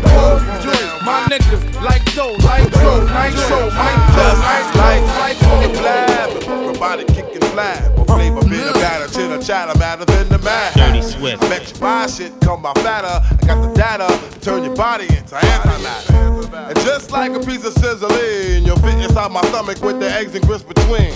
Joy, 0.61 0.77
my 1.03 1.25
niggas 1.25 1.81
like 1.81 2.05
dough, 2.13 2.37
like 2.45 2.69
dough, 2.69 3.01
nitro, 3.01 3.65
mic 3.73 3.97
flow, 4.13 4.29
Just 4.37 4.75
like 4.77 5.01
like 5.17 5.37
fucking 5.37 5.73
blab, 5.73 6.67
robotic 6.67 7.07
kicking 7.07 7.41
flab, 7.49 7.97
or 7.97 8.05
flavor 8.05 8.47
bit 8.47 8.67
of 8.67 8.75
batter, 8.75 9.11
chitter 9.11 9.41
chatter, 9.41 9.75
matter 9.79 10.05
than 10.05 10.29
the 10.29 10.37
mad. 10.37 10.75
Dirty 10.75 11.01
Swift. 11.01 11.41
Bet 11.49 11.67
you 11.67 11.79
buy 11.79 12.05
shit, 12.05 12.39
come 12.41 12.61
by 12.61 12.73
fatter. 12.73 13.25
I 13.41 13.45
got 13.47 13.59
the 13.63 13.73
data 13.73 14.39
turn 14.41 14.65
your 14.65 14.75
body 14.75 15.05
into 15.05 15.33
antimatter. 15.33 16.69
And 16.69 16.77
just 16.81 17.09
like 17.09 17.31
a 17.31 17.39
piece 17.39 17.65
of 17.65 17.73
sizzling, 17.73 18.65
you'll 18.65 18.77
fit 18.77 18.93
inside 19.01 19.31
my 19.31 19.41
stomach 19.49 19.81
with 19.81 19.99
the 19.99 20.11
eggs 20.11 20.35
and 20.35 20.45
grits 20.45 20.61
between. 20.61 21.11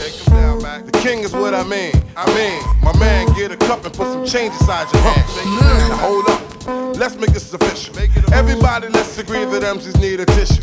The 0.79 0.99
king 1.03 1.19
is 1.19 1.33
what 1.33 1.53
I 1.53 1.63
mean. 1.63 1.91
I 2.15 2.25
mean, 2.33 2.63
my 2.81 2.97
man, 2.97 3.27
get 3.33 3.51
a 3.51 3.57
cup 3.57 3.83
and 3.83 3.93
put 3.93 4.07
some 4.07 4.25
change 4.25 4.53
inside 4.53 4.87
your 4.93 5.01
hand. 5.01 5.27
Now 5.59 5.97
hold 5.97 6.29
up, 6.29 6.97
let's 6.97 7.15
make 7.17 7.31
this 7.33 7.53
official. 7.53 7.97
Everybody, 8.33 8.87
let's 8.87 9.17
agree 9.17 9.43
that 9.43 9.63
MCs 9.63 9.99
need 9.99 10.21
a 10.21 10.25
tissue. 10.27 10.61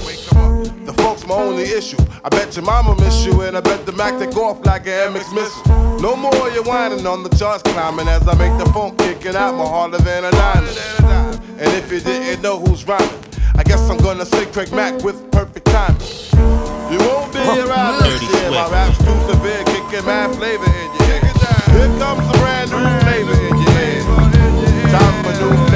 The 0.87 0.95
folks, 0.95 1.27
my 1.27 1.35
only 1.35 1.65
issue. 1.65 1.99
I 2.25 2.31
bet 2.31 2.57
your 2.57 2.65
mama 2.65 2.97
miss 2.97 3.27
you, 3.27 3.43
and 3.43 3.55
I 3.55 3.61
bet 3.61 3.85
the 3.85 3.93
Mac 3.93 4.19
take 4.19 4.35
off 4.37 4.65
like 4.65 4.87
an 4.87 5.13
MX 5.13 5.35
missile. 5.35 6.01
No 6.01 6.17
more 6.17 6.51
you 6.51 6.63
whining 6.63 7.07
on 7.07 7.23
the 7.23 7.29
charts 7.37 7.63
climbing 7.63 8.09
as 8.09 8.27
I 8.27 8.35
make 8.39 8.57
the 8.59 8.73
phone 8.73 8.97
kicking 8.97 9.37
out 9.37 9.57
more 9.57 9.69
harder 9.69 9.99
than 9.99 10.25
a 10.25 10.31
diamond. 10.31 10.79
And 11.59 11.69
if 11.75 11.93
you 11.93 12.01
didn't 12.01 12.41
know 12.41 12.59
who's 12.59 12.87
rhyming, 12.87 13.25
I 13.57 13.63
guess 13.63 13.81
I'm 13.91 13.99
gonna 13.99 14.25
say 14.25 14.47
Craig 14.47 14.73
Mack 14.73 15.03
with 15.05 15.31
perfect 15.31 15.67
timing. 15.67 16.28
You 16.91 16.99
won't 17.01 17.33
be 17.33 17.39
oh, 17.41 17.69
around 17.69 18.03
Dirty 18.03 18.25
next 18.25 18.41
year. 18.41 18.51
My 18.51 18.71
rap's 18.71 18.99
too 18.99 19.19
severe, 19.29 19.63
kicking 19.65 20.07
mad 20.07 20.35
flavor 20.37 20.65
in 20.65 20.89
your 20.97 21.09
ear. 21.13 21.21
Here 21.21 21.99
comes 22.01 22.25
a 22.25 22.33
brand 22.41 22.71
new 22.71 22.89
flavor 23.05 23.37
in 23.45 23.55
your 23.61 23.77
ear. 23.77 24.03
Time 24.89 25.17
for 25.23 25.33
new 25.37 25.68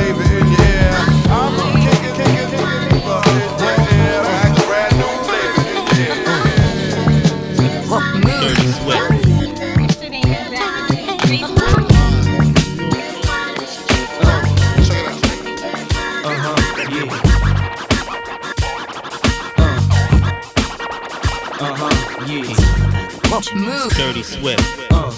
Move. 23.55 23.93
Dirty 23.95 24.23
Swift. 24.23 24.61
Uh. 24.91 25.13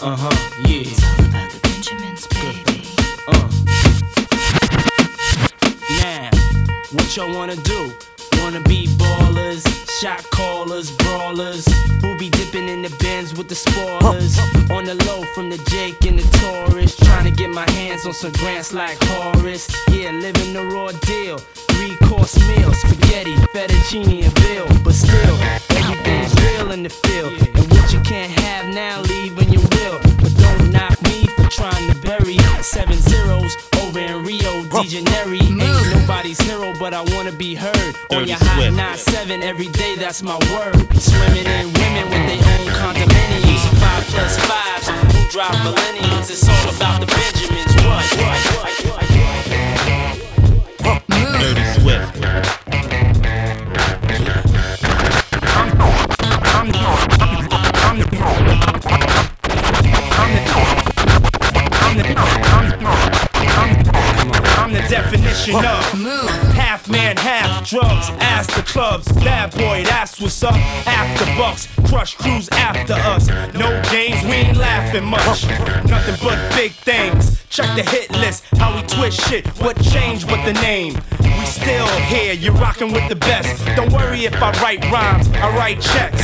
Uh-huh, 0.00 0.30
yeah. 0.66 0.82
Uh. 3.28 3.48
Now, 6.02 6.30
what 6.92 7.16
y'all 7.16 7.32
wanna 7.32 7.56
do? 7.56 7.92
Wanna 8.38 8.60
be 8.62 8.88
ballers, 8.88 9.62
shot 10.00 10.28
callers, 10.30 10.90
brawlers, 10.90 11.66
who 12.02 12.16
be 12.18 12.28
dipping 12.30 12.68
in 12.68 12.82
the 12.82 12.90
bins 12.98 13.34
with 13.34 13.48
the 13.48 13.54
spoilers. 13.54 14.38
On 14.70 14.84
the 14.84 14.96
low 15.06 15.22
from 15.34 15.50
the 15.50 15.58
Jake 15.70 16.04
and 16.06 16.18
the 16.18 16.38
Taurus, 16.38 16.96
trying 16.96 17.24
to 17.24 17.30
get 17.30 17.50
my 17.50 17.68
hands 17.72 18.04
on 18.04 18.14
some 18.14 18.32
grants 18.32 18.72
like 18.72 18.98
Horace. 19.02 19.68
Yeah, 19.90 20.10
living 20.10 20.52
the 20.54 20.64
raw 20.64 20.90
deal. 21.06 21.38
Three 21.38 21.96
course 22.08 22.38
meal, 22.48 22.72
spaghetti, 22.72 23.34
fettuccine, 23.52 24.24
and 24.24 24.38
veal. 24.40 24.66
But 24.82 24.94
still, 24.94 25.36
everything's 25.76 26.34
real 26.42 26.72
in 26.72 26.82
the 26.82 26.88
field. 26.88 27.32
And 27.54 27.70
what 27.70 27.92
you 27.92 28.00
can't 28.00 28.32
have 28.40 28.66
now, 28.74 29.02
leave 29.02 29.36
when 29.36 29.52
you 29.52 29.60
will. 29.60 30.00
But 30.22 30.34
don't 30.36 30.72
knock 30.72 31.00
me 31.02 31.26
for 31.36 31.48
trying 31.50 31.92
to 31.92 31.96
bury 32.00 32.38
seven 32.62 32.96
zeros 32.96 33.56
over 33.82 33.98
in 33.98 34.24
Rio 34.24 34.64
de 34.64 34.84
Janeiro. 34.84 35.32
Ain't 35.32 36.00
nobody's 36.00 36.40
hero, 36.40 36.72
but 36.78 36.94
I 36.94 37.02
wanna 37.14 37.32
be 37.32 37.54
heard. 37.54 37.94
On 38.10 38.26
your 38.26 38.38
hot 38.40 38.72
9-7 38.72 39.42
every 39.42 39.68
day, 39.68 39.96
that's 39.96 40.22
my 40.22 40.36
word. 40.52 40.76
Swimming 41.00 41.46
in 41.46 41.72
women 41.72 42.04
with 42.12 42.24
their 42.28 42.42
own 42.54 42.68
condominiums. 42.80 43.62
Five 43.80 44.04
plus 44.12 44.34
fives, 44.48 44.88
who 44.88 45.20
drive 45.30 45.56
millenniums. 45.64 46.30
It's 46.30 46.48
all 46.48 46.68
about 46.74 47.00
the 47.00 47.06
Benjamins. 47.06 47.74
What? 47.84 48.04
What? 48.16 48.92
What? 48.92 49.07
Dirty 50.88 51.64
Swift. 51.74 52.24
I'm 64.68 64.72
the 64.72 64.80
definition 64.88 65.56
of 65.56 65.94
move. 65.98 66.28
half 66.54 66.88
man, 66.88 67.16
half 67.16 67.68
drugs, 67.68 68.08
ass 68.20 68.46
to 68.54 68.62
clubs. 68.62 69.12
Bad 69.12 69.52
boy, 69.52 69.84
that's 69.84 70.20
what's 70.20 70.42
up. 70.42 70.54
After 70.86 71.24
bucks, 71.36 71.68
crush 71.88 72.14
crews 72.16 72.48
after 72.52 72.94
us. 72.94 73.28
No 73.54 73.82
games, 73.90 74.22
we 74.24 74.32
ain't 74.32 74.56
laughing 74.56 75.04
much. 75.04 75.44
Nothing 75.86 76.16
but 76.22 76.54
big 76.54 76.72
things. 76.72 77.44
Check 77.48 77.74
the 77.76 77.90
hit 77.90 78.10
list 78.10 78.44
shit. 79.12 79.46
What 79.60 79.80
changed 79.82 80.28
but 80.28 80.44
the 80.44 80.52
name? 80.54 80.94
We 81.20 81.46
still 81.46 81.86
here, 82.06 82.32
you're 82.32 82.54
rocking 82.54 82.92
with 82.92 83.08
the 83.08 83.16
best. 83.16 83.64
Don't 83.76 83.92
worry 83.92 84.24
if 84.24 84.34
I 84.42 84.50
write 84.60 84.84
rhymes, 84.90 85.28
I 85.28 85.54
write 85.56 85.80
checks. 85.80 86.22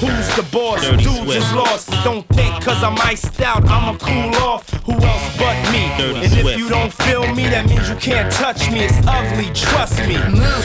Who's 0.00 0.28
the 0.36 0.46
boss? 0.52 0.82
Dirty 0.82 1.04
Dudes 1.04 1.18
Swift. 1.20 1.38
is 1.38 1.52
lost. 1.52 1.90
Don't 2.04 2.26
think 2.28 2.62
cause 2.62 2.82
I'm 2.82 2.98
iced 2.98 3.40
out, 3.40 3.64
I'ma 3.68 3.96
cool 3.98 4.34
off. 4.42 4.68
Who 4.84 4.92
else 4.92 5.38
but 5.38 5.56
me? 5.72 5.90
Dirty 5.96 6.26
and 6.26 6.46
if 6.46 6.58
you 6.58 6.68
don't 6.68 6.92
feel 6.92 7.26
me, 7.34 7.48
that 7.48 7.66
means 7.66 7.88
you 7.88 7.96
can't 7.96 8.30
touch 8.32 8.70
me. 8.70 8.80
It's 8.84 8.98
ugly, 9.06 9.52
trust 9.54 9.98
me. 10.06 10.14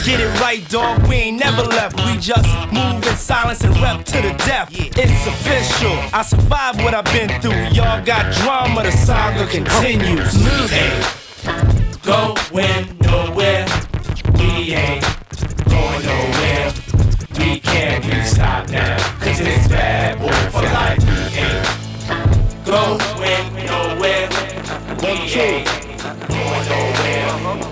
Get 0.04 0.20
it 0.20 0.40
right, 0.40 0.62
dog. 0.68 1.06
We 1.08 1.16
ain't 1.16 1.40
never 1.40 1.62
left. 1.62 1.96
We 2.06 2.18
just 2.18 2.46
move 2.72 3.06
in 3.06 3.16
silence 3.16 3.64
and 3.64 3.74
rep 3.78 4.04
to 4.04 4.20
the 4.20 4.34
death. 4.44 4.68
It's 4.70 5.26
official. 5.26 5.96
I 6.12 6.22
survived 6.22 6.82
what 6.82 6.94
I've 6.94 7.04
been 7.06 7.30
through. 7.40 7.76
Y'all 7.76 8.04
got 8.04 8.32
drama, 8.34 8.82
the 8.82 8.92
saga 8.92 9.46
continues. 9.46 10.36
Ain't 10.72 11.21
going 12.02 12.98
nowhere. 13.00 13.66
We 14.34 14.74
ain't 14.74 15.04
going 15.68 16.04
nowhere. 16.04 16.72
We 17.38 17.60
can't 17.60 18.04
be 18.04 18.22
stopped 18.22 18.70
now. 18.70 18.96
Cause 19.20 19.40
it's 19.40 19.68
bad 19.68 20.18
boy 20.18 20.30
for 20.50 20.62
life. 20.62 20.98
We 21.04 21.40
ain't 21.40 21.66
going 22.64 23.66
nowhere. 23.66 24.28
We 25.00 25.08
ain't 25.08 25.66
going 26.28 26.68
nowhere. 26.68 27.71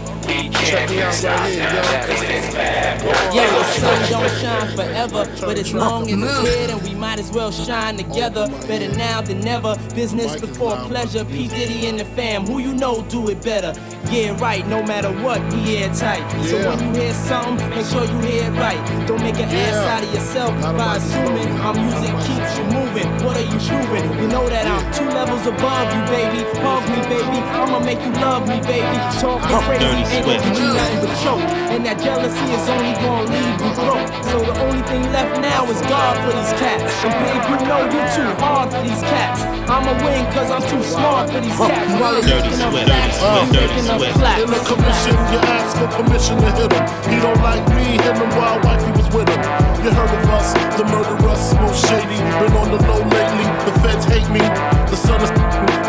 We 0.61 0.67
can't 0.67 0.91
be 0.91 0.97
stopped 1.13 1.57
now. 1.57 2.05
It's 2.11 2.55
bad 2.55 3.01
boy 3.01 3.35
Yeah, 3.35 3.49
the 3.49 3.65
sun 3.65 4.11
don't 4.11 4.41
shine 4.41 4.77
forever, 4.77 5.25
but 5.41 5.59
as 5.59 5.73
long 5.73 6.11
as 6.11 6.19
it's 6.23 6.55
here, 6.55 6.77
and 6.77 6.83
we 6.83 6.95
might 6.95 7.19
as 7.19 7.31
well 7.33 7.51
shine 7.51 7.97
together. 7.97 8.47
Better 8.69 8.95
now 8.95 9.23
than 9.23 9.41
never. 9.41 9.77
Business 9.95 10.39
before 10.39 10.77
pleasure. 10.89 11.25
P 11.25 11.49
Diddy 11.49 11.87
and 11.87 11.99
the 11.99 12.05
fam, 12.05 12.47
who 12.47 12.59
you 12.59 12.75
know 12.75 13.03
do 13.09 13.31
it 13.31 13.43
better. 13.43 13.73
Yeah, 14.11 14.39
right. 14.39 14.67
No 14.67 14.83
matter 14.83 15.11
what, 15.25 15.41
we 15.53 15.77
airtight. 15.79 16.25
So 16.45 16.59
when 16.69 16.79
you 16.95 17.01
hear 17.01 17.15
something, 17.15 17.71
make 17.71 17.87
sure 17.87 18.05
you 18.05 18.19
hear 18.21 18.45
it 18.53 18.59
right. 18.59 18.81
Don't 19.07 19.23
make 19.23 19.37
an 19.37 19.49
ass 19.49 19.77
out 19.87 20.05
of 20.05 20.13
yourself 20.13 20.61
by 20.61 20.97
assuming 20.97 21.49
our 21.61 21.73
music 21.73 22.13
keeps 22.29 22.59
you 22.59 22.65
moving. 22.65 23.09
What 23.25 23.37
are 23.37 23.49
you 23.49 23.59
proving? 23.65 24.05
You 24.21 24.29
know 24.29 24.47
that 24.49 24.67
I'm 24.67 24.85
two 24.93 25.09
levels 25.09 25.47
above 25.47 25.89
you, 25.95 26.03
baby. 26.13 26.45
Hug 26.61 26.85
me, 26.91 27.01
baby. 27.09 27.39
I'ma 27.57 27.81
make 27.81 28.01
you 28.01 28.13
love 28.21 28.47
me, 28.47 28.61
baby. 28.61 28.97
Talking 29.21 29.57
crazy 29.65 29.81
Dirty 29.81 30.03
ain't 30.17 30.50
gonna 30.55 30.75
nothing 30.75 31.01
but 31.05 31.15
choke. 31.23 31.45
And 31.71 31.81
that 31.87 31.99
jealousy 32.03 32.47
is 32.51 32.65
only 32.69 32.95
gonna 32.99 33.31
leave 33.31 33.57
you 33.61 33.71
broke. 33.79 34.09
So 34.31 34.37
the 34.43 34.55
only 34.65 34.83
thing 34.91 35.03
left 35.15 35.41
now 35.41 35.65
is 35.71 35.81
God 35.87 36.15
for 36.25 36.33
these 36.35 36.53
cats. 36.59 36.91
And 37.07 37.15
babe, 37.23 37.43
you 37.51 37.57
know 37.69 37.81
you're 37.87 38.11
too 38.15 38.31
hard 38.43 38.69
for 38.73 38.83
these 38.83 39.03
cats. 39.07 39.41
I'ma 39.71 39.93
win 40.03 40.27
cause 40.35 40.51
I'm 40.51 40.65
too 40.67 40.83
smart 40.83 41.31
for 41.31 41.41
these 41.41 41.55
cats. 41.55 41.91
While 42.01 42.19
they're 42.19 42.43
Dirty 42.43 42.51
making 42.51 42.63
up 42.67 42.73
Swift, 42.75 42.87
Dirty 42.91 42.91
facts, 42.91 43.53
Dirty 43.55 43.71
making 43.71 43.91
up 43.91 43.99
Swift. 44.01 44.17
plaques. 44.19 44.43
In 44.43 44.49
the 44.51 44.63
commission, 44.67 45.15
you 45.31 45.39
ask 45.55 45.71
for 45.79 45.89
permission 45.95 46.35
to 46.43 46.49
hit 46.59 46.71
him. 46.75 46.85
He 47.07 47.17
don't 47.23 47.41
like 47.41 47.65
me, 47.79 47.87
hit 48.03 48.17
him 48.19 48.31
while 48.35 48.59
wifey 48.67 48.91
was 48.99 49.09
with 49.15 49.29
him. 49.31 49.41
You 49.87 49.91
heard 49.95 50.11
of 50.11 50.29
us, 50.35 50.49
the 50.77 50.85
murderers, 50.91 51.45
most 51.63 51.81
shady. 51.87 52.19
Been 52.43 52.53
on 52.59 52.69
the 52.75 52.81
low 52.91 53.01
lately, 53.15 53.47
the 53.65 53.73
feds 53.81 54.05
hate 54.11 54.29
me. 54.35 54.43
The 54.91 54.99
sun 54.99 55.23
is 55.23 55.30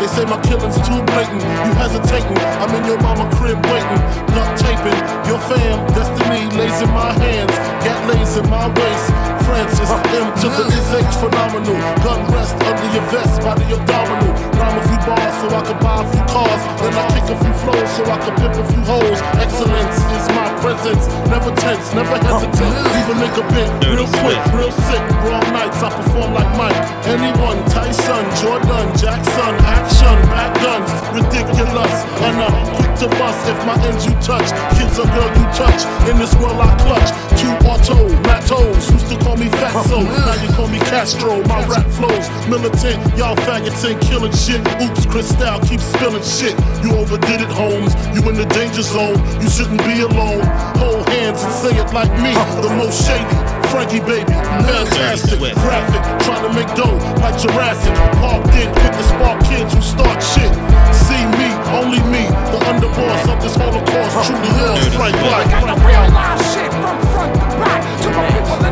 they 0.02 0.08
say 0.08 0.24
my 0.24 0.40
killing's 0.42 0.74
too 0.82 1.00
blatant. 1.14 1.42
You 1.62 1.72
hesitating, 1.78 2.36
I'm 2.58 2.74
in 2.74 2.84
your 2.86 2.98
mama 2.98 3.30
crib 3.36 3.64
waiting. 3.66 4.02
Duct 4.34 4.58
taping, 4.58 4.98
your 5.30 5.38
fam, 5.46 5.78
destiny 5.94 6.50
lays 6.58 6.82
in 6.82 6.90
my 6.90 7.12
hands. 7.12 7.54
Gat 7.86 8.00
lays 8.10 8.36
in 8.36 8.50
my 8.50 8.66
waist. 8.66 9.41
Francis, 9.52 9.92
M 10.16 10.32
to 10.40 10.48
the 10.48 10.64
is 10.72 10.88
H 10.96 11.12
phenomenal. 11.20 11.76
Gun 12.00 12.24
rest 12.32 12.56
under 12.56 12.88
your 12.88 13.04
vest, 13.12 13.36
body 13.44 13.68
abdominal. 13.68 14.32
Rhyme 14.56 14.80
a 14.80 14.82
few 14.88 15.00
bars 15.04 15.34
so 15.44 15.46
I 15.52 15.60
can 15.60 15.76
buy 15.84 16.00
a 16.00 16.08
few 16.08 16.24
cars. 16.24 16.62
Then 16.80 16.96
I 16.96 17.04
kick 17.12 17.28
a 17.28 17.36
few 17.36 17.54
flows 17.60 17.90
so 17.92 18.02
I 18.08 18.16
can 18.24 18.34
pimp 18.40 18.56
a 18.56 18.64
few 18.64 18.80
hoes. 18.88 19.20
Excellence 19.44 19.98
is 20.16 20.24
my 20.32 20.48
presence. 20.64 21.04
Never 21.28 21.52
tense, 21.52 21.92
never 21.92 22.16
hesitate. 22.16 22.72
Leave 22.96 23.10
a 23.12 23.16
nigga 23.20 23.44
bit 23.52 23.68
real 23.92 24.08
quick, 24.24 24.40
real 24.56 24.72
sick. 24.72 25.04
Wrong 25.28 25.44
nights 25.52 25.84
I 25.84 25.92
perform 26.00 26.32
like 26.32 26.48
Mike. 26.56 26.80
Anyone, 27.04 27.60
Tyson, 27.68 28.24
Jordan, 28.40 28.88
Jackson, 28.96 29.52
action, 29.68 30.16
back 30.32 30.56
guns, 30.64 30.88
ridiculous. 31.12 31.96
And 32.24 32.40
I'm 32.40 32.56
quick 32.80 32.92
to 33.04 33.08
bust 33.20 33.44
if 33.52 33.60
my 33.68 33.76
ends 33.84 34.08
you 34.08 34.16
touch. 34.24 34.48
Kids 34.80 34.96
or 34.96 35.04
girl 35.12 35.28
you 35.36 35.44
touch. 35.52 35.84
In 36.08 36.16
this 36.16 36.32
world 36.40 36.56
I 36.56 36.72
clutch. 36.80 37.12
Two 37.36 37.52
auto, 37.66 38.08
Matos, 38.22 38.90
used 38.90 39.08
to 39.08 39.16
call 39.18 39.36
me 39.36 39.41
Fatso. 39.48 40.04
Now 40.04 40.42
you 40.42 40.48
call 40.54 40.68
me 40.68 40.78
Castro. 40.78 41.42
My 41.46 41.64
rap 41.66 41.86
flows 41.90 42.28
militant. 42.48 42.98
Y'all 43.16 43.36
faggots 43.36 43.82
ain't 43.88 44.00
killing 44.00 44.32
shit. 44.32 44.60
Oops, 44.82 45.06
Cristal 45.06 45.60
keep 45.60 45.80
spilling 45.80 46.22
shit. 46.22 46.58
You 46.82 46.96
overdid 46.96 47.40
it, 47.40 47.50
Holmes. 47.50 47.94
You 48.14 48.28
in 48.28 48.36
the 48.36 48.46
danger 48.46 48.82
zone. 48.82 49.18
You 49.40 49.48
shouldn't 49.48 49.82
be 49.84 50.02
alone. 50.02 50.42
Hold 50.78 51.08
hands 51.08 51.42
and 51.42 51.52
say 51.52 51.74
it 51.76 51.92
like 51.92 52.12
me. 52.22 52.32
The 52.62 52.70
most 52.76 53.06
shady. 53.06 53.52
Frankie 53.72 54.00
baby, 54.04 54.28
fantastic, 54.28 55.40
graphic, 55.64 56.02
trying 56.28 56.44
to 56.44 56.52
make 56.52 56.68
dough 56.76 56.92
like 57.24 57.40
Jurassic. 57.40 57.94
Parked 58.20 58.52
in, 58.52 58.68
quick 58.68 58.92
to 58.92 59.02
spark 59.02 59.42
kids 59.48 59.72
who 59.72 59.80
start 59.80 60.20
shit. 60.20 60.52
See 60.92 61.24
me, 61.40 61.48
only 61.72 61.96
me, 62.12 62.28
the 62.52 62.60
underboss 62.68 63.32
of 63.32 63.40
this 63.40 63.56
Holocaust. 63.56 64.28
Truly 64.28 64.52
yours, 64.60 64.92
Frank 64.92 65.16
White. 65.24 65.48
Got 65.48 65.72
the 65.72 65.86
real 65.88 66.04
live 66.12 66.42
shit 66.52 66.68
from 66.68 67.00
front 67.16 67.32
to 67.32 67.48
back. 67.64 67.80
To 68.02 68.10
my 68.10 68.28
people 68.28 68.58
the 68.60 68.71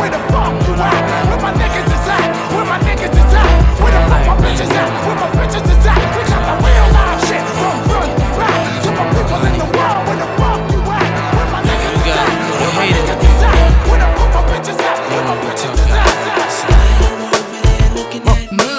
where 0.00 0.10
the 0.10 0.20
fuck 0.32 0.52
you 0.66 0.74
at? 0.74 1.02
Where 1.28 1.40
my 1.40 1.52
niggas 1.52 1.88
is 1.88 2.08
at? 2.08 2.28
Where 2.54 2.66
my 2.66 2.78
niggas 2.80 3.12
is 3.12 3.32
at? 3.34 3.50
Where 3.80 3.92
the 3.92 4.00
fuck 4.10 4.24
my 4.26 4.36
bitches 4.42 4.72
at? 4.72 4.88
Where 5.06 5.16
my 5.16 5.28
bitches 5.36 5.66
is 5.68 5.86
at? 5.86 6.00
We 6.16 6.22
got 6.30 6.42
the 6.48 6.54
real 6.64 6.86
live 6.96 7.20
shit 7.26 7.44
from 7.56 7.76
front 7.88 8.12
back. 8.40 8.60
To 8.84 8.90
my 8.96 9.04
people 9.12 9.42
in 9.46 9.54
the 9.60 9.68
world, 9.76 10.02
where 10.06 10.18
the 10.22 10.28
fuck 10.38 10.60
you 10.72 10.80
at? 10.80 11.10
Where 11.36 11.48
my 11.52 11.60
niggas 11.68 11.92
is 11.96 12.16
at? 12.16 12.32
Where 12.60 12.72
my 12.76 12.84
niggas 12.94 13.20
is 13.20 13.42
at? 13.44 13.56
Where 13.88 14.00
the 14.00 14.08
fuck 14.16 14.30
my 14.36 14.42
bitches 14.50 14.78
at? 14.80 14.96
Where 15.10 15.24
my 15.28 15.36
bitches 15.44 15.76
is 15.76 15.92
at? 15.92 16.16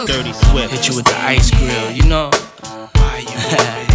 Dirty 0.07 0.33
Swift. 0.33 0.71
Hit 0.71 0.87
you 0.87 0.95
with 0.95 1.05
the 1.05 1.17
ice 1.17 1.51
grill, 1.51 1.91
you 1.91 2.03
know. 2.03 2.31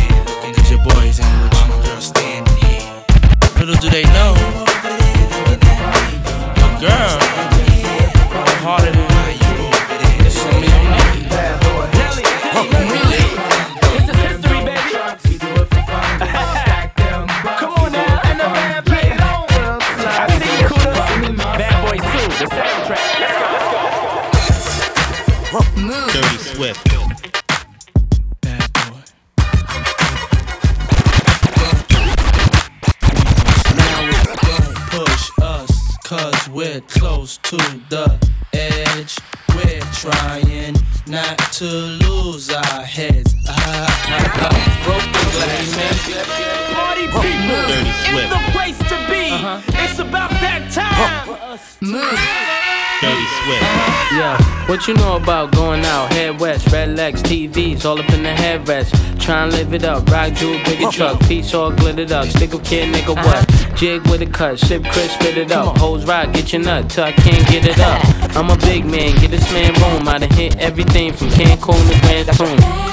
what 54.82 54.88
you 54.88 54.94
know 54.94 55.16
about 55.16 55.52
going 55.52 55.84
out? 55.84 56.12
Head 56.12 56.40
west, 56.40 56.72
red 56.72 56.96
legs, 56.96 57.22
TVs, 57.22 57.84
all 57.84 58.00
up 58.00 58.10
in 58.10 58.24
the 58.24 58.30
headrest. 58.30 58.90
Try 59.20 59.44
and 59.44 59.52
live 59.52 59.72
it 59.74 59.84
up, 59.84 60.08
rock 60.10 60.32
jewel, 60.32 60.58
bigger 60.64 60.86
uh-huh. 60.86 60.90
truck, 60.90 61.20
piece 61.28 61.54
all 61.54 61.70
glittered 61.70 62.10
up. 62.10 62.26
Stick 62.26 62.52
a 62.52 62.58
kid, 62.58 62.92
nigga, 62.92 63.14
what? 63.14 63.48
Uh-huh. 63.48 63.74
Jig 63.76 64.02
with 64.08 64.22
a 64.22 64.26
cut, 64.26 64.58
sip 64.58 64.82
crisp, 64.82 65.20
spit 65.20 65.36
it 65.36 65.52
up. 65.52 65.78
Hoes 65.78 66.04
rock, 66.04 66.32
get 66.32 66.52
your 66.52 66.62
nut 66.62 66.90
till 66.90 67.04
I 67.04 67.12
can't 67.12 67.46
get 67.48 67.64
it 67.64 67.78
up. 67.78 68.02
I'm 68.36 68.50
a 68.50 68.56
big 68.56 68.84
man, 68.84 69.14
get 69.20 69.30
this 69.30 69.52
man 69.52 69.72
room. 69.74 70.08
I 70.08 70.18
done 70.18 70.30
hit 70.30 70.56
everything 70.58 71.12
from 71.12 71.28
Cancun 71.28 71.88
to 71.88 72.00
Grand 72.00 72.36
Tune. 72.36 72.91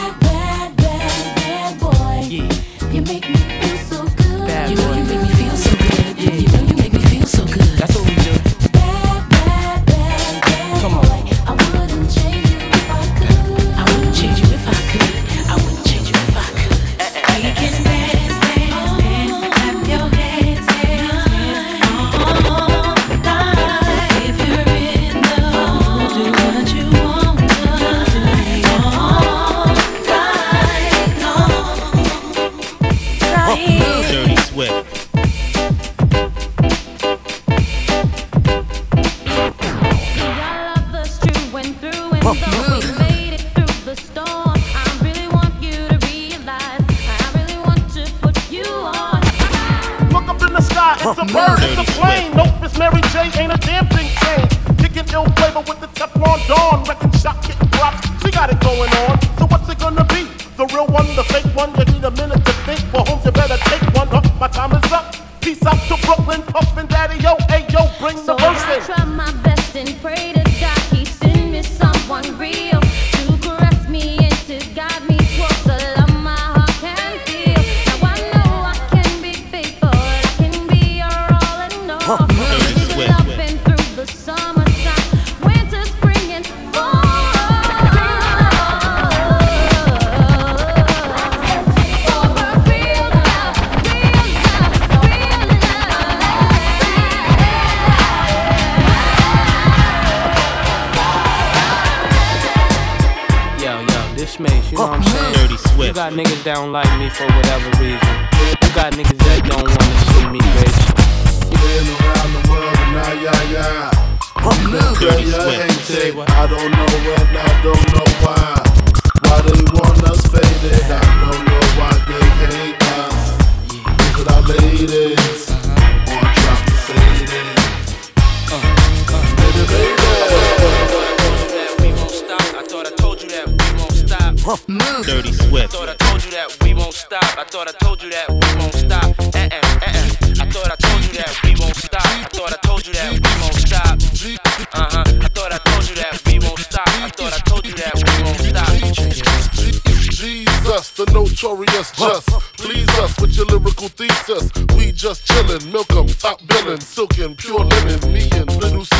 notorious 151.41 151.91
just. 151.91 152.27
Please 152.57 152.88
us 152.99 153.19
with 153.19 153.35
your 153.35 153.45
lyrical 153.45 153.87
thesis. 153.87 154.51
We 154.75 154.91
just 154.91 155.25
chillin', 155.25 155.71
milk 155.71 155.91
'em, 155.91 156.07
top 156.07 156.45
billin', 156.45 156.81
silkin', 156.81 157.35
pure 157.35 157.63
linen, 157.63 158.13
me 158.13 158.29
and 158.33 158.49
little 158.57 158.85
C. 158.85 158.95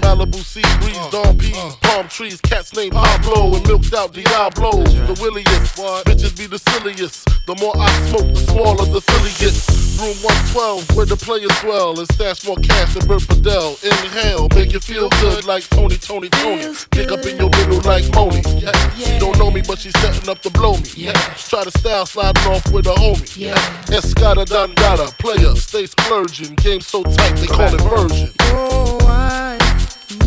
Malibu 0.00 0.42
sea 0.42 0.62
breeze, 0.80 0.96
uh, 0.96 1.10
dawn 1.10 1.38
peas, 1.38 1.56
uh, 1.56 1.72
palm 1.82 2.08
trees, 2.08 2.40
cats 2.40 2.74
named 2.74 2.92
Pablo 2.92 3.54
and 3.54 3.66
milked 3.66 3.92
out 3.92 4.12
Diablo. 4.12 4.82
The 4.82 5.18
williest, 5.20 5.78
what? 5.78 6.06
bitches 6.06 6.36
be 6.36 6.46
the 6.46 6.58
silliest. 6.58 7.28
The 7.46 7.54
more 7.56 7.74
I 7.76 7.90
smoke, 8.08 8.28
the 8.32 8.40
smaller 8.52 8.86
the 8.86 9.00
filly 9.00 9.32
gets. 9.38 9.90
Room 10.00 10.16
112, 10.22 10.96
where 10.96 11.04
the 11.04 11.16
players 11.16 11.52
dwell, 11.60 11.98
and 11.98 12.08
stash 12.12 12.46
more 12.46 12.56
cash 12.56 12.94
than 12.94 13.06
Bert 13.06 13.20
Padell. 13.22 13.76
Inhale, 13.84 14.48
make 14.54 14.72
you 14.72 14.80
feel 14.80 15.10
good 15.20 15.44
like 15.44 15.68
Tony, 15.68 15.96
Tony, 15.98 16.30
Tony. 16.30 16.74
Pick 16.90 17.12
up 17.12 17.20
in 17.26 17.36
your 17.36 17.50
middle 17.50 17.80
like 17.82 18.08
Moni. 18.14 18.40
Yeah. 18.56 18.72
yeah. 18.96 19.04
She 19.04 19.18
don't 19.18 19.38
know 19.38 19.50
me, 19.50 19.60
but 19.60 19.78
she's 19.78 19.92
setting 20.00 20.28
up 20.30 20.40
to 20.40 20.50
blow 20.50 20.76
me. 20.78 20.88
Yeah. 20.96 21.12
Try 21.36 21.64
to 21.64 21.70
style 21.78 22.06
sliding 22.06 22.42
off 22.46 22.64
with 22.72 22.86
a 22.86 22.94
homie. 22.94 23.36
Yeah. 23.40 23.54
Escada 23.86 24.44
play 24.44 25.06
player, 25.18 25.56
stay 25.56 25.86
splurging. 25.86 26.56
Game 26.56 26.82
so 26.82 27.02
tight, 27.02 27.36
they 27.36 27.46
call 27.46 27.72
it 27.72 27.80
version. 27.80 28.30
Oh, 28.52 28.98
I 29.08 29.56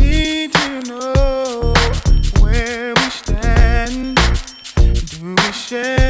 need 0.00 0.52
to 0.52 0.80
know 0.88 1.72
where 2.42 2.92
we 2.92 3.10
stand. 3.10 4.16
Do 4.74 5.34
we 5.36 5.52
share? 5.52 6.03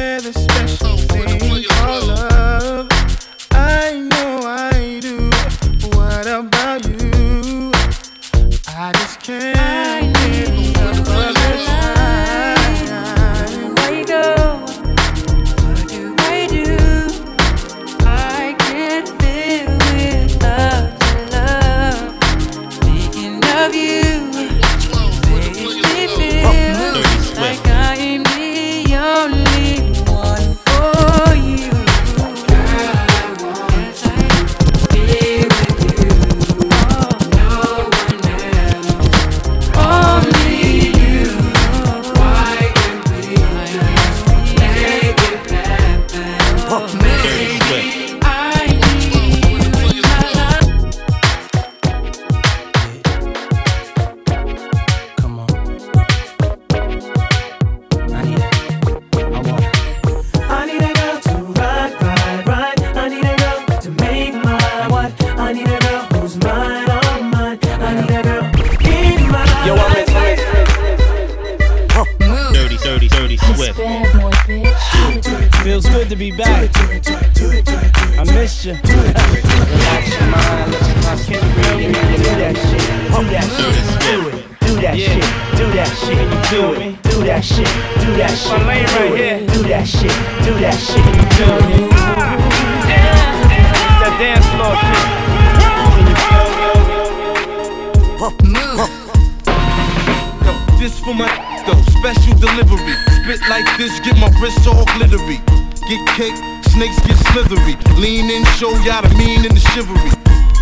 cake, 106.15 106.35
snakes 106.63 106.99
get 107.05 107.17
slithery. 107.31 107.75
Lean 107.99 108.29
in, 108.29 108.43
show 108.55 108.71
y'all 108.87 109.01
the 109.01 109.13
mean 109.17 109.43
and 109.45 109.51
the 109.51 109.59
chivalry. 109.59 110.11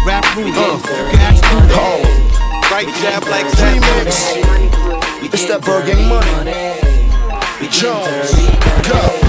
Rap 0.06 0.26
rules, 0.36 0.58
uh, 0.58 0.80
gas 1.12 1.40
through 1.42 1.70
oh. 1.70 2.02
home. 2.02 2.72
Right 2.72 2.88
jab 3.02 3.24
like 3.30 3.48
Zach 3.56 3.80
It's 5.22 5.46
that 5.46 5.62
Burger 5.62 5.96
Money. 5.96 6.54
Jones, 7.70 8.34
go. 8.90 9.23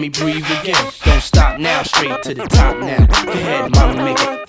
Mommy, 0.00 0.08
breathe 0.08 0.50
again. 0.60 0.92
Don't 1.04 1.20
stop 1.20 1.60
now, 1.60 1.82
straight 1.82 2.22
to 2.22 2.32
the 2.32 2.46
top 2.46 2.78
now. 2.78 3.06
Go 3.06 3.32
ahead, 3.32 3.70
mommy, 3.74 4.04
make 4.04 4.18
it. 4.18 4.40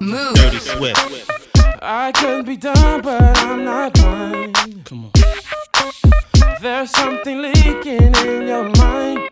Move. 0.00 0.34
Dirty 0.36 0.58
Swift. 0.58 1.30
I 1.82 2.12
could 2.12 2.46
be 2.46 2.56
done, 2.56 3.00
but 3.02 3.38
I'm 3.38 3.64
not 3.64 3.92
blind. 3.94 4.84
Come 4.84 5.06
on. 5.06 5.12
There's 6.62 6.90
something 6.90 7.42
leaking 7.42 8.14
in 8.14 8.46
your 8.46 8.68
mind. 8.70 9.28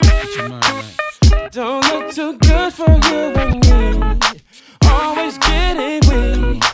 Get 0.00 0.36
your 0.36 0.48
mind 0.48 0.64
right. 0.64 1.52
Don't 1.52 1.84
look 1.88 2.12
too 2.14 2.38
good 2.38 2.72
for 2.72 2.90
you 2.90 3.34
and 3.42 3.54
me. 3.66 4.40
Always 4.82 5.38
getting 5.38 6.00
weak. 6.08 6.65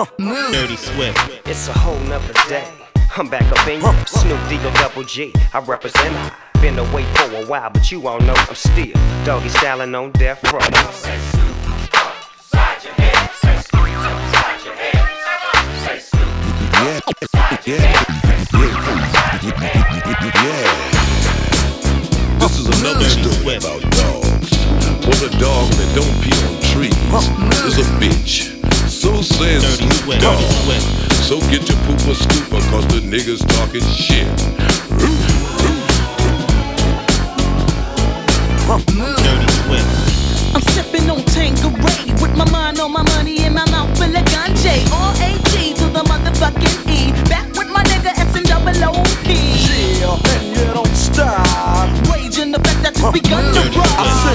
Wait, 0.00 0.26
wait. 0.26 0.52
Dirty 0.52 0.76
Swift. 0.76 1.18
It's 1.46 1.68
a 1.68 1.72
whole 1.72 1.98
nother 2.00 2.32
day. 2.48 2.66
I'm 3.16 3.28
back 3.28 3.42
up 3.52 3.66
in 3.66 3.80
you, 3.80 3.92
Snoop 4.06 4.38
Deagle 4.48 4.74
Double 4.74 5.02
G. 5.04 5.32
I 5.52 5.58
represent. 5.60 6.14
I 6.14 6.32
been 6.60 6.78
away 6.78 7.04
for 7.14 7.34
a 7.34 7.46
while, 7.46 7.70
but 7.70 7.90
you 7.90 8.06
all 8.06 8.20
know 8.20 8.34
I'm 8.36 8.54
still 8.54 8.92
doggy 9.24 9.48
styling 9.48 9.94
on 9.94 10.12
death 10.12 10.42
row. 10.52 10.60
Yeah, 16.72 17.00
yeah, 17.66 17.76
yeah. 17.76 18.20
This 22.38 22.58
is 22.58 22.66
another 22.80 23.08
story 23.08 23.56
about 23.56 23.82
dogs. 23.92 24.50
Well, 25.06 25.24
a 25.24 25.30
dog 25.38 25.68
that 25.72 25.92
don't 25.94 26.16
pee 26.22 26.32
on 26.46 26.54
trees 26.70 26.96
is 27.66 27.78
a 27.78 27.84
bitch. 27.98 28.59
So 28.90 29.22
says 29.22 29.62
Snoop 29.78 30.18
Dogg. 30.20 30.40
So 31.22 31.38
get 31.48 31.68
your 31.68 31.78
pooper 31.86 32.12
scooper, 32.12 32.60
cause 32.70 32.86
the 32.88 33.00
niggas 33.00 33.46
talking 33.56 33.80
shit. 33.86 34.26
Dirty 39.22 39.48
Swift. 39.62 39.86
I'm 40.54 40.62
sipping 40.74 41.08
on 41.08 41.22
Tanqueray 41.22 42.20
with 42.20 42.36
my 42.36 42.50
mind 42.50 42.80
on 42.80 42.92
my 42.92 43.02
money 43.14 43.38
and 43.44 43.54
my 43.54 43.64
mouth 43.70 43.96
full 43.96 44.10
of 44.10 44.24
ganja. 44.24 44.74
R-A-G 44.92 45.74
to 45.74 45.84
the 45.86 46.02
motherfucking 46.10 46.90
E. 46.90 47.12
Back 47.28 47.46
with 47.56 47.70
my 47.70 47.84
nigga 47.84 48.10
S 48.18 48.34
and 48.36 48.46
double 48.46 48.84
O-P. 48.84 49.28
Yeah, 50.00 50.18
and 50.34 50.46
you 50.56 50.64
don't 50.74 50.96
stop. 50.96 51.88
Rage 52.12 52.38
in 52.38 52.50
the 52.50 52.58
fact 52.58 52.82
that 52.82 52.98
you 52.98 53.12
begun 53.12 53.54
to 53.54 53.78
rock. 53.78 54.29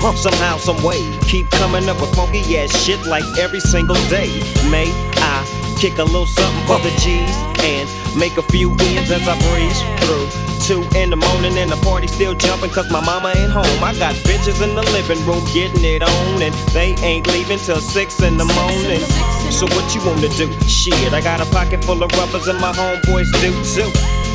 Somehow, 0.00 0.56
some 0.56 0.82
way, 0.82 1.00
keep 1.22 1.50
coming 1.50 1.88
up 1.88 2.00
with 2.00 2.14
funky 2.14 2.56
ass 2.56 2.72
shit 2.84 3.04
like 3.06 3.24
every 3.38 3.60
single 3.60 3.96
day. 4.08 4.28
May 4.70 4.88
I 5.16 5.44
kick 5.78 5.98
a 5.98 6.04
little 6.04 6.26
something 6.26 6.66
for 6.66 6.78
the 6.80 6.90
G's 7.00 7.36
and 7.64 7.88
make 8.18 8.36
a 8.36 8.42
few 8.42 8.70
ends 8.70 9.10
as 9.10 9.26
I 9.28 9.36
breeze 9.48 9.80
through. 10.00 10.28
Two 10.60 10.84
in 10.96 11.10
the 11.10 11.16
morning 11.16 11.56
and 11.58 11.70
the 11.70 11.76
party 11.84 12.06
still 12.06 12.34
jumping 12.34 12.70
cause 12.70 12.90
my 12.90 13.00
mama 13.04 13.32
ain't 13.36 13.50
home. 13.50 13.82
I 13.82 13.96
got 13.98 14.14
bitches 14.28 14.62
in 14.62 14.74
the 14.74 14.82
living 14.92 15.24
room 15.26 15.44
getting 15.52 15.84
it 15.84 16.02
on 16.02 16.42
and 16.42 16.54
they 16.72 16.94
ain't 17.04 17.26
leaving 17.28 17.58
till 17.58 17.80
six 17.80 18.20
in 18.22 18.36
the 18.36 18.44
morning. 18.44 19.00
So 19.50 19.66
what 19.76 19.94
you 19.94 20.04
wanna 20.04 20.28
do? 20.36 20.52
Shit, 20.68 21.12
I 21.12 21.20
got 21.20 21.40
a 21.40 21.46
pocket 21.50 21.84
full 21.84 22.02
of 22.02 22.12
rubbers 22.12 22.48
and 22.48 22.60
my 22.60 22.72
homeboys 22.72 23.32
do 23.40 23.52
too. 23.64 23.90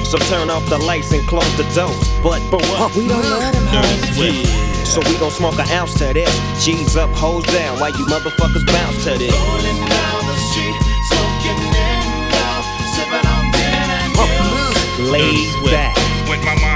So 0.05 0.17
turn 0.29 0.49
off 0.49 0.67
the 0.69 0.77
lights 0.77 1.11
and 1.11 1.27
close 1.27 1.49
the 1.57 1.63
doors. 1.73 2.09
But 2.21 2.41
for 2.49 2.61
what? 2.69 2.95
We 2.95 3.07
don't 3.07 3.21
let 3.21 3.53
them 3.53 3.65
Dirty 3.71 4.13
Swift. 4.13 4.64
So 4.85 5.01
we 5.09 5.17
gon' 5.17 5.31
smoke 5.31 5.59
an 5.59 5.67
ounce 5.71 5.93
to 5.99 6.13
this. 6.13 6.31
G's 6.63 6.95
up, 6.95 7.09
hoes 7.11 7.43
down, 7.45 7.79
while 7.79 7.91
you 7.91 8.05
motherfuckers 8.05 8.65
bounce 8.65 9.03
to 9.03 9.17
this. 9.17 9.33
Rolling 9.33 9.81
down 9.89 10.19
the 10.29 10.37
street, 10.49 10.77
smoking 11.09 11.59
in 11.73 12.05
down, 12.31 12.61
sipping 12.93 13.27
on 13.27 13.45
gin 13.51 13.89
and 13.99 14.13
juice. 14.15 15.11
Laid 15.11 15.71
back. 15.71 15.95
With 16.29 16.43
my 16.43 16.55
mind 16.61 16.74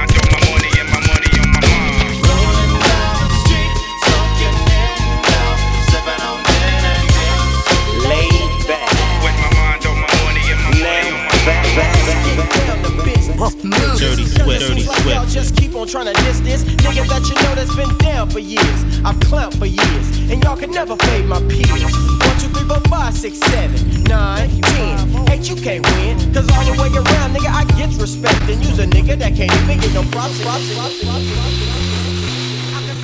Dirty 13.99 14.25
sweat, 14.25 14.59
dirty 14.59 14.81
sweat. 14.81 15.05
Y'all 15.05 15.25
just 15.25 15.55
keep 15.55 15.75
on 15.75 15.87
trying 15.87 16.13
to 16.13 16.13
diss 16.23 16.39
this 16.41 16.63
nigga 16.63 17.07
that 17.07 17.27
you 17.27 17.35
know 17.43 17.55
that's 17.55 17.75
been 17.75 17.97
down 17.97 18.29
for 18.29 18.39
years. 18.39 18.79
I've 19.03 19.19
clumped 19.21 19.57
for 19.57 19.65
years, 19.65 20.31
and 20.31 20.43
y'all 20.43 20.57
can 20.57 20.71
never 20.71 20.95
fade 20.97 21.25
my 21.25 21.39
peers. 21.47 21.69
One, 21.69 22.35
two, 22.39 22.49
three, 22.49 22.67
four, 22.67 22.79
five, 22.89 23.13
six, 23.13 23.39
seven, 23.39 24.03
nine, 24.03 24.49
ten. 24.61 25.19
You 25.49 25.55
can't 25.55 25.85
win, 25.95 26.17
cause 26.33 26.47
all 26.51 26.63
the 26.65 26.79
way 26.79 26.89
around, 26.93 27.33
nigga, 27.33 27.49
I 27.49 27.63
get 27.77 27.89
respect. 27.99 28.41
And 28.49 28.63
you's 28.63 28.77
a 28.77 28.85
nigga 28.85 29.17
that 29.17 29.35
can't 29.35 29.51
even 29.63 29.79
get 29.79 29.93
no 29.93 30.03
props. 30.11 30.39
props, 30.43 30.75
props, 30.75 31.03
props, 31.03 31.33
props, 31.33 31.57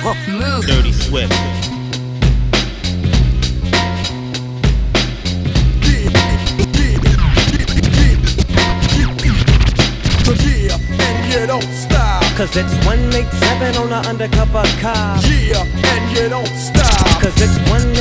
props. 0.00 0.28
Move. 0.28 0.66
Dirty 0.66 0.92
sweat. 0.92 1.75
Cause 12.36 12.54
it's 12.54 12.74
187 12.84 13.76
on 13.80 13.88
the 13.88 13.96
undercover 14.06 14.62
car. 14.78 15.16
Yeah, 15.24 15.64
and 15.64 16.04
you 16.12 16.28
don't 16.28 16.46
stop. 16.46 17.22
Cause 17.22 17.32
it's 17.40 17.56
187 17.72 17.96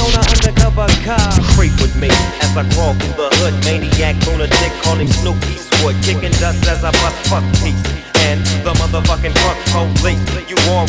on 0.00 0.10
the 0.16 0.24
undercover 0.32 0.88
car. 1.04 1.28
Creep 1.52 1.76
with 1.84 1.94
me 2.00 2.08
as 2.40 2.56
I 2.56 2.64
crawl 2.72 2.94
through 2.94 3.20
the 3.20 3.28
hood. 3.36 3.52
Maniac, 3.66 4.16
lunatic, 4.26 4.72
calling 4.82 5.08
Snoop 5.08 5.36
Eastwood. 5.52 5.94
Kicking 6.02 6.32
dust 6.40 6.66
as 6.66 6.84
I 6.84 6.90
bust 6.90 7.28
fuck 7.28 7.44
peace. 7.60 7.95
And 8.24 8.40
the 8.64 8.72
motherfucking 8.80 9.34
drunk 9.34 9.58
police. 9.72 10.20
You 10.48 10.56
all 10.70 10.86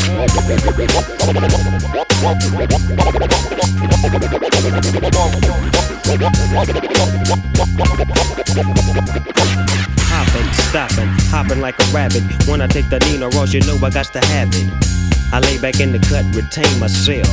Hopping, 10.10 10.54
stopping, 10.54 11.08
hopping 11.30 11.62
like 11.62 11.80
a 11.80 11.84
rabbit. 11.94 12.24
When 12.48 12.62
I 12.62 12.68
take 12.68 12.90
the 12.90 13.00
Nina 13.00 13.30
Ross, 13.30 13.54
you 13.54 13.62
know 13.62 13.76
I 13.86 13.90
got 13.90 14.06
to 14.14 14.20
have 14.20 14.50
it. 14.54 14.88
I 15.34 15.40
lay 15.40 15.58
back 15.58 15.80
in 15.80 15.92
the 15.92 16.00
cut, 16.00 16.26
retain 16.36 16.80
myself. 16.80 17.28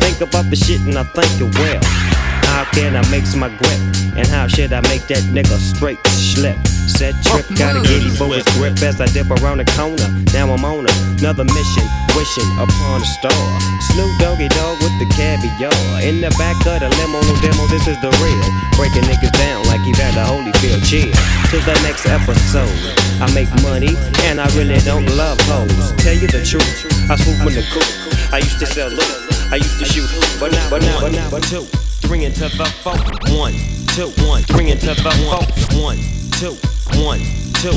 Think 0.00 0.20
about 0.20 0.48
the 0.50 0.56
shit 0.56 0.80
and 0.80 0.98
I 0.98 1.04
think 1.04 1.40
it 1.40 1.58
well. 1.58 2.13
How 2.54 2.62
can 2.70 2.94
I 2.94 3.02
mix 3.10 3.34
my 3.34 3.50
grip? 3.50 3.82
And 4.14 4.30
how 4.30 4.46
should 4.46 4.70
I 4.70 4.78
make 4.86 5.10
that 5.10 5.26
nigga 5.34 5.58
straight 5.58 5.98
slip? 6.06 6.54
Said 6.86 7.18
trip, 7.26 7.42
oh, 7.50 7.58
gotta 7.58 7.82
get 7.82 8.06
him 8.06 8.14
for 8.14 8.30
his 8.30 8.46
oh. 8.46 8.54
grip 8.54 8.78
as 8.78 9.02
I 9.02 9.10
dip 9.10 9.26
around 9.42 9.58
the 9.58 9.66
corner. 9.74 10.06
Now 10.30 10.54
I'm 10.54 10.62
on 10.62 10.86
another 11.18 11.42
mission, 11.42 11.86
wishing 12.14 12.46
upon 12.54 13.02
a 13.02 13.08
star. 13.18 13.42
Snoop 13.90 14.06
Doggy 14.22 14.46
Dogg 14.54 14.78
with 14.86 14.94
the 15.02 15.08
caviar. 15.18 15.74
In 16.06 16.22
the 16.22 16.30
back 16.38 16.54
of 16.62 16.78
the 16.78 16.94
limo, 17.02 17.26
no 17.26 17.34
demo, 17.42 17.66
this 17.74 17.90
is 17.90 17.98
the 17.98 18.14
real. 18.22 18.46
Breaking 18.78 19.02
niggas 19.10 19.34
down 19.34 19.66
like 19.66 19.82
you've 19.82 19.98
had 19.98 20.14
a 20.14 20.22
Holyfield 20.22 20.86
chill. 20.86 21.10
To 21.10 21.58
the 21.66 21.74
next 21.82 22.06
episode, 22.06 22.70
I 23.18 23.26
make 23.34 23.50
money 23.66 23.98
and 24.30 24.38
I 24.38 24.46
really 24.54 24.78
don't 24.86 25.10
love 25.18 25.42
hoes. 25.50 25.90
Tell 26.06 26.14
you 26.14 26.30
the 26.30 26.46
truth, 26.46 26.86
I 27.10 27.18
swoop 27.18 27.50
in 27.50 27.58
the 27.58 27.66
coop. 27.74 27.90
I 28.30 28.38
used 28.38 28.62
to 28.62 28.66
sell 28.70 28.94
loot, 28.94 29.10
I 29.50 29.58
used 29.58 29.82
to 29.82 29.86
shoot, 29.90 30.06
but 30.38 30.54
now, 30.54 30.70
but 30.70 30.82
now, 30.86 31.00
but 31.02 31.10
now, 31.10 31.30
but 31.34 31.42
two, 31.50 31.66
three 32.04 32.24
into 32.24 32.48
the 32.48 32.64
four, 32.82 32.92
one, 33.36 33.54
two, 33.96 34.08
one, 34.28 34.42
three 34.42 34.70
into 34.70 34.88
the 34.88 35.10
four, 35.24 35.40
one, 35.80 35.96
two, 36.36 36.52
one, 37.00 37.20
two, 37.60 37.72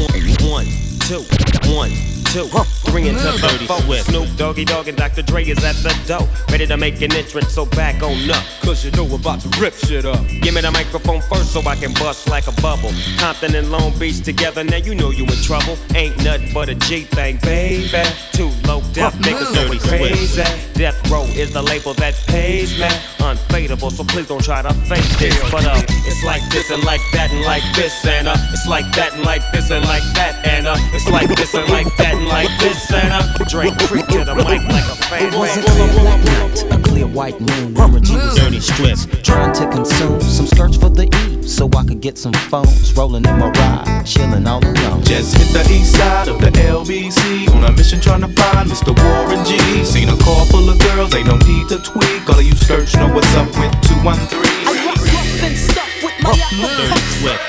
one, 0.45 0.67
two, 1.07 1.23
one, 1.71 1.91
two, 2.31 2.47
three 2.89 3.09
into 3.09 3.31
four. 3.67 3.79
Swift. 3.81 4.09
Snoop 4.09 4.27
Doggy 4.37 4.65
Dogg 4.65 4.87
and 4.87 4.97
Dr. 4.97 5.21
Dre 5.21 5.43
is 5.43 5.63
at 5.63 5.75
the 5.75 5.93
door, 6.07 6.27
ready 6.49 6.65
to 6.67 6.77
make 6.77 7.01
an 7.01 7.13
entrance. 7.13 7.53
So 7.53 7.65
back 7.65 8.01
on 8.03 8.29
up, 8.29 8.43
Cause 8.61 8.83
you 8.83 8.91
know 8.91 9.03
we're 9.03 9.15
about 9.15 9.41
to 9.41 9.49
rip 9.59 9.73
shit 9.73 10.05
up. 10.05 10.25
Give 10.41 10.53
me 10.53 10.61
the 10.61 10.71
microphone 10.71 11.21
first 11.21 11.53
so 11.53 11.61
I 11.61 11.75
can 11.75 11.93
bust 11.93 12.29
like 12.29 12.47
a 12.47 12.61
bubble. 12.61 12.91
Compton 13.17 13.55
and 13.55 13.71
Long 13.71 13.97
Beach 13.97 14.21
together, 14.23 14.63
now 14.63 14.77
you 14.77 14.95
know 14.95 15.11
you 15.11 15.23
in 15.23 15.41
trouble. 15.43 15.77
Ain't 15.95 16.17
nothing 16.23 16.53
but 16.53 16.69
a 16.69 16.75
G 16.75 17.03
thing, 17.03 17.37
baby. 17.41 17.87
Too 18.33 18.51
low 18.65 18.81
death 18.93 19.15
niggas 19.19 19.47
it's 19.73 19.87
crazy. 19.87 20.43
Death 20.73 21.09
Row 21.09 21.23
is 21.23 21.53
the 21.53 21.61
label 21.61 21.93
that 21.95 22.13
pays 22.27 22.77
me. 22.79 22.87
Unfadable, 23.19 23.91
so 23.91 24.03
please 24.03 24.27
don't 24.27 24.43
try 24.43 24.61
to 24.61 24.73
fake 24.73 25.03
this. 25.19 25.37
But 25.51 25.65
uh, 25.65 25.81
it's 26.05 26.23
like 26.23 26.43
this 26.49 26.69
and 26.71 26.83
like 26.83 27.01
that 27.13 27.31
and 27.31 27.43
like 27.45 27.63
this 27.75 28.05
and 28.05 28.27
uh, 28.27 28.35
it's 28.51 28.67
like 28.67 28.85
that 28.95 29.13
and 29.13 29.23
like 29.23 29.41
this 29.51 29.71
and 29.71 29.85
like 29.85 30.03
that 30.13 30.45
and 30.45 30.67
uh, 30.67 30.75
it's 30.93 31.09
like 31.09 31.29
this 31.35 31.53
and 31.53 31.69
like 31.69 31.87
that 31.97 32.15
and 32.15 32.26
like 32.27 32.51
this 32.59 32.91
and 32.91 33.13
uh, 33.13 33.45
Drake 33.47 33.77
creep 33.87 34.07
to 34.07 34.23
the 34.23 34.35
mic 34.35 34.61
like 34.67 34.85
a 34.85 34.95
fan. 35.07 35.33
It 35.33 35.37
was 35.37 35.55
a 35.57 35.61
clear 35.63 35.91
black 35.93 36.23
night, 36.25 36.63
a 36.71 36.77
clear 36.81 37.07
white 37.07 37.39
moon. 37.39 37.73
Warren 37.73 38.03
G 38.03 38.15
was 38.15 38.35
Dirty 38.35 38.59
Swift. 38.59 39.23
trying 39.23 39.53
to 39.53 39.67
consume 39.69 40.21
some 40.21 40.47
skirts 40.47 40.77
for 40.77 40.89
the 40.89 41.07
E, 41.07 41.47
so 41.47 41.69
I 41.75 41.83
could 41.85 42.01
get 42.01 42.17
some 42.17 42.33
phones 42.51 42.93
rolling 42.95 43.25
in 43.25 43.39
my 43.39 43.49
ride, 43.49 44.03
chilling 44.05 44.45
all 44.47 44.63
alone. 44.63 45.03
Just 45.03 45.37
hit 45.37 45.49
the 45.53 45.63
east 45.71 45.95
side 45.95 46.27
of 46.27 46.39
the 46.41 46.51
LBC 46.51 47.49
on 47.55 47.63
a 47.63 47.71
mission 47.71 47.99
trying 48.01 48.21
to 48.21 48.27
find 48.27 48.69
Mr. 48.69 48.91
Warren 48.91 49.45
G. 49.45 49.57
Seen 49.85 50.09
a 50.09 50.17
car 50.17 50.45
full 50.47 50.69
of 50.69 50.79
girls, 50.79 51.15
ain't 51.15 51.27
no 51.27 51.37
need 51.47 51.69
to 51.69 51.79
tweak. 51.79 52.27
All 52.29 52.39
of 52.39 52.45
you 52.45 52.55
search 52.55 52.95
know 52.95 53.07
what's 53.13 53.33
up 53.35 53.47
with 53.55 53.73
213. 53.87 54.67
I 54.67 54.73
rock 54.85 54.99
Rough 54.99 55.43
and 55.43 55.57
stuff 55.57 55.91
with 56.03 56.17
my 56.21 56.33
Dirty 56.51 56.99
Swift. 57.19 57.39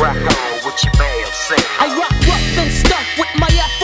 Rock 0.00 0.16
on 0.18 0.54
with 0.66 0.78
your 0.82 0.94
band, 0.98 1.30
sing. 1.46 1.64
I 1.78 1.86
rock 1.94 2.14
rough 2.26 2.58
and 2.58 2.72
stuff 2.72 3.06
with 3.18 3.30
my 3.38 3.46
afro 3.46 3.83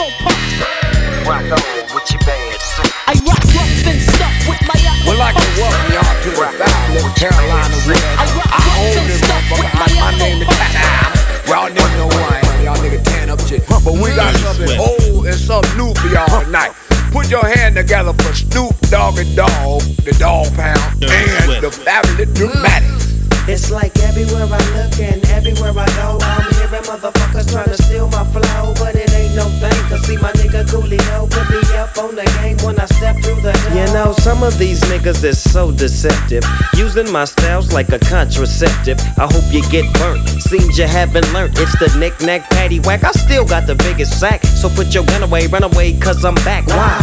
Rock 1.31 1.47
on 1.47 1.95
with 1.95 2.11
your 2.11 2.19
band, 2.27 2.59
sing. 2.59 2.91
I 3.07 3.15
rock 3.23 3.39
rough 3.55 3.87
and 3.87 4.01
stuff 4.03 4.35
with 4.51 4.59
my 4.67 4.75
afro 4.75 5.15
Well, 5.15 5.21
I 5.23 5.31
can 5.31 5.47
welcome 5.55 5.95
y'all 5.95 6.11
to 6.11 6.29
the 6.35 6.43
Bachelor 6.59 7.07
Carolina 7.15 7.77
Red. 7.87 8.03
I 8.19 8.67
own 8.83 9.07
this 9.07 9.23
motherfucker. 9.23 9.71
I, 9.79 10.11
my 10.11 10.11
name 10.19 10.43
is 10.43 10.51
Time. 10.75 11.15
Y'all 11.47 11.71
niggas 11.71 11.95
know 11.95 12.11
who 12.11 12.19
I 12.19 12.43
am. 12.43 12.65
Y'all 12.67 12.75
niggas 12.83 13.03
tan 13.07 13.29
up 13.29 13.39
shit. 13.47 13.63
But 13.63 13.95
we 13.95 14.11
got 14.11 14.35
something 14.43 14.75
old 14.75 15.25
and 15.25 15.39
something 15.39 15.71
new 15.79 15.95
for 15.95 16.11
y'all 16.11 16.43
tonight. 16.43 16.75
Put 17.15 17.31
your 17.31 17.47
hand 17.47 17.79
together 17.79 18.11
for 18.11 18.35
Snoop 18.35 18.75
Dogg 18.91 19.17
and 19.17 19.33
Dog, 19.33 19.87
the 20.03 20.11
Dog 20.19 20.51
Pound, 20.59 20.99
and 20.99 21.63
the 21.63 21.71
Fabulous 21.71 22.27
mm. 22.27 22.35
Dramatics. 22.35 23.07
It's 23.47 23.71
like 23.71 23.97
everywhere 23.99 24.51
I 24.51 24.59
look 24.75 24.99
and 24.99 25.23
everywhere 25.31 25.71
I 25.79 25.87
go, 25.95 26.19
I'm 26.21 26.43
hearing 26.59 26.83
motherfuckers 26.83 27.51
trying 27.51 27.71
to 27.71 27.81
steal 27.81 28.07
my 28.09 28.23
flow, 28.35 28.73
but 28.75 28.95
it 28.95 29.10
ain't 29.31 29.35
no 29.35 29.49
thing. 29.59 29.97
See 30.03 30.17
my 30.17 30.31
nigga 30.33 30.65
Coolio 30.65 31.29
could 31.31 31.47
be 31.47 31.77
up 31.77 31.97
on 31.97 32.15
the 32.15 32.23
game 32.41 32.57
when 32.65 32.79
I 32.79 32.85
step 32.85 33.15
through 33.23 33.41
the. 33.41 33.53
You 33.73 33.93
know, 33.93 34.13
some 34.13 34.43
of 34.43 34.57
these 34.57 34.81
niggas 34.83 35.23
is 35.23 35.39
so 35.39 35.71
deceptive, 35.71 36.43
using 36.73 37.11
my 37.11 37.25
styles 37.25 37.71
like 37.73 37.89
a 37.89 37.99
contraceptive. 37.99 38.99
I 39.17 39.27
hope 39.31 39.53
you 39.53 39.61
get 39.69 39.91
burnt. 39.95 40.27
Seems 40.41 40.77
you 40.77 40.87
haven't 40.87 41.31
learned. 41.33 41.57
It's 41.57 41.77
the 41.79 41.95
knick-knack 41.97 42.49
patty 42.49 42.79
whack. 42.79 43.03
I 43.03 43.11
still 43.11 43.45
got 43.45 43.67
the 43.67 43.75
biggest 43.75 44.19
sack, 44.19 44.43
so 44.43 44.69
put 44.69 44.93
your 44.93 45.05
gun 45.05 45.23
away, 45.23 45.47
run 45.47 45.63
away, 45.63 45.97
cause 45.99 46.23
I'm 46.25 46.35
back. 46.35 46.67
Why? 46.67 46.99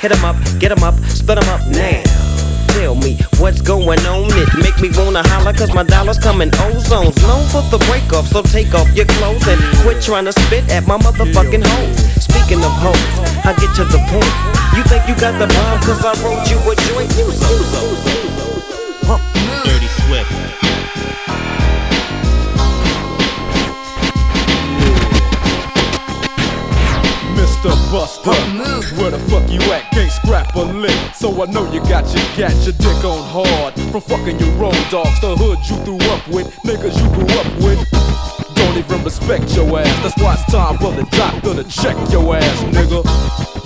Hit 0.00 0.12
'em 0.12 0.24
up, 0.24 0.36
get 0.58 0.72
'em 0.72 0.82
up, 0.82 0.94
split 1.08 1.38
'em 1.38 1.48
up 1.48 1.66
now. 1.68 2.29
Tell 2.74 2.94
me 2.94 3.18
what's 3.38 3.60
going 3.60 4.00
on. 4.06 4.30
It 4.32 4.48
make 4.58 4.80
me 4.80 4.90
wanna 4.96 5.22
holler 5.26 5.52
cause 5.52 5.72
my 5.74 5.82
dollars 5.82 6.18
come 6.18 6.40
in 6.40 6.50
ozones. 6.50 7.16
Known 7.26 7.46
for 7.48 7.62
the 7.70 7.78
break 7.90 8.12
off, 8.12 8.26
so 8.28 8.42
take 8.42 8.74
off 8.74 8.88
your 8.94 9.06
clothes 9.06 9.46
and 9.48 9.60
quit 9.82 10.02
trying 10.02 10.26
to 10.26 10.32
spit 10.32 10.70
at 10.70 10.86
my 10.86 10.98
motherfucking 10.98 11.64
hoes. 11.64 11.98
Speaking 12.22 12.62
of 12.64 12.72
hoes, 12.78 13.00
I 13.44 13.52
get 13.58 13.74
to 13.76 13.84
the 13.84 13.98
point. 14.10 14.32
You 14.76 14.82
think 14.84 15.08
you 15.08 15.14
got 15.18 15.38
the 15.38 15.46
bomb 15.46 15.80
cause 15.82 16.04
I 16.04 16.14
wrote 16.22 16.46
you 16.50 16.58
a 16.70 16.74
joint? 16.86 17.10
You. 17.18 17.26
Dirty 19.64 19.88
Swift. 20.06 20.69
Mr. 27.60 27.92
Buster, 27.92 28.32
where 28.96 29.10
the 29.10 29.18
fuck 29.28 29.44
you 29.50 29.60
at? 29.72 29.90
Can't 29.92 30.10
scrap 30.10 30.54
a 30.56 30.60
lick. 30.60 30.96
So 31.14 31.28
I 31.42 31.44
know 31.44 31.70
you 31.70 31.80
got 31.80 32.08
your 32.08 32.24
cat, 32.32 32.56
your 32.64 32.72
dick 32.72 33.04
on 33.04 33.20
hard. 33.28 33.74
From 33.92 34.00
fucking 34.00 34.40
your 34.40 34.48
road 34.56 34.80
dogs, 34.88 35.20
the 35.20 35.36
hood 35.36 35.58
you 35.68 35.76
threw 35.84 36.00
up 36.08 36.26
with, 36.28 36.48
niggas 36.64 36.96
you 36.96 37.06
grew 37.12 37.28
up 37.36 37.48
with. 37.60 37.84
Don't 38.56 38.78
even 38.78 39.04
respect 39.04 39.54
your 39.54 39.78
ass. 39.78 39.92
That's 40.00 40.16
why 40.22 40.40
it's 40.40 40.48
time 40.50 40.78
for 40.78 40.92
the 40.92 41.04
doctor 41.12 41.52
to 41.52 41.64
check 41.68 41.96
your 42.10 42.34
ass, 42.34 42.64
nigga. 42.72 43.04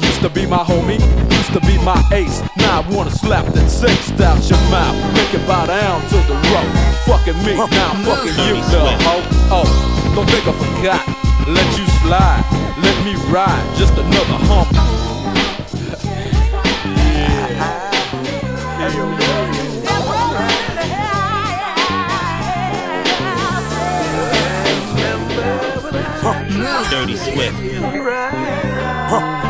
Used 0.03 0.23
to 0.23 0.29
be 0.29 0.45
my 0.45 0.65
homie, 0.67 0.99
used 1.31 1.53
to 1.53 1.61
be 1.61 1.79
my 1.87 2.03
ace. 2.11 2.43
Now 2.57 2.83
I 2.83 2.91
wanna 2.91 3.13
slap 3.13 3.47
that 3.47 3.71
taste 3.71 4.19
out 4.19 4.43
your 4.51 4.59
mouth. 4.75 4.99
Make 5.15 5.33
it 5.39 5.47
bow 5.47 5.67
down 5.67 6.03
to 6.11 6.19
the 6.27 6.35
rope. 6.51 6.75
Fucking 7.07 7.39
me, 7.47 7.55
now 7.55 7.95
I'm 7.95 8.03
fucking 8.03 8.35
you, 8.43 8.59
little 8.59 8.99
hoe. 9.07 9.63
Oh, 9.63 10.13
don't 10.17 10.29
think 10.29 10.49
I 10.49 10.53
forgot. 10.59 11.24
Let 11.47 11.79
you 11.79 11.87
slide, 12.03 12.45
let 12.83 13.05
me 13.05 13.15
ride, 13.31 13.77
just 13.77 13.93
another 13.93 14.39
hump. 14.49 14.73
Dirty 26.91 27.17
Swift. 27.17 27.57
Ah, 29.11 29.44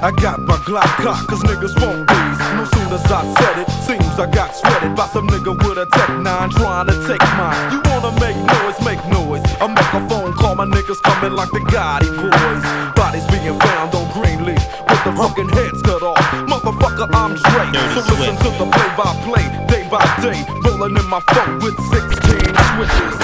I 0.00 0.12
got 0.12 0.38
my 0.38 0.54
Glock 0.58 0.86
cock, 1.02 1.26
cause 1.26 1.42
niggas 1.42 1.74
won't 1.82 2.06
these. 2.06 2.38
No 2.54 2.62
soon 2.70 2.86
as 2.94 3.02
I 3.10 3.26
said 3.34 3.58
it, 3.58 3.68
seems 3.82 4.14
I 4.14 4.30
got 4.30 4.54
sweated 4.54 4.94
by 4.94 5.08
some 5.08 5.26
nigga 5.26 5.58
with 5.58 5.76
a 5.76 5.86
Tech 5.86 6.10
9 6.10 6.50
trying 6.50 6.86
to 6.86 6.94
take 7.08 7.20
mine. 7.34 7.58
You 7.72 7.82
wanna 7.90 8.14
make 8.22 8.38
noise, 8.38 8.78
make 8.86 9.02
noise. 9.10 9.42
I 9.58 9.66
make 9.66 9.90
a 9.90 9.98
phone 10.08 10.34
call, 10.34 10.54
my 10.54 10.66
niggas 10.66 11.02
coming 11.02 11.32
like 11.32 11.50
the 11.50 11.58
Gotti 11.74 12.06
boys. 12.14 12.62
Bodies 12.94 13.26
being 13.26 13.58
found 13.58 13.92
on 13.96 14.06
Greenleaf 14.14 14.62
with 14.86 15.02
the 15.02 15.12
fucking 15.18 15.48
heads 15.48 15.82
cut 15.82 16.02
off. 16.02 16.22
Motherfucker, 16.46 17.10
I'm 17.10 17.34
Dre. 17.34 17.66
So 17.98 18.06
listen 18.06 18.38
to 18.38 18.50
the 18.54 18.70
play 18.70 18.90
by 18.94 19.10
play, 19.26 19.50
day 19.66 19.82
by 19.90 20.06
day. 20.22 20.46
Rolling 20.62 20.96
in 20.96 21.06
my 21.10 21.18
phone 21.34 21.58
with 21.58 21.74
16 21.90 22.54
switches. 22.54 23.18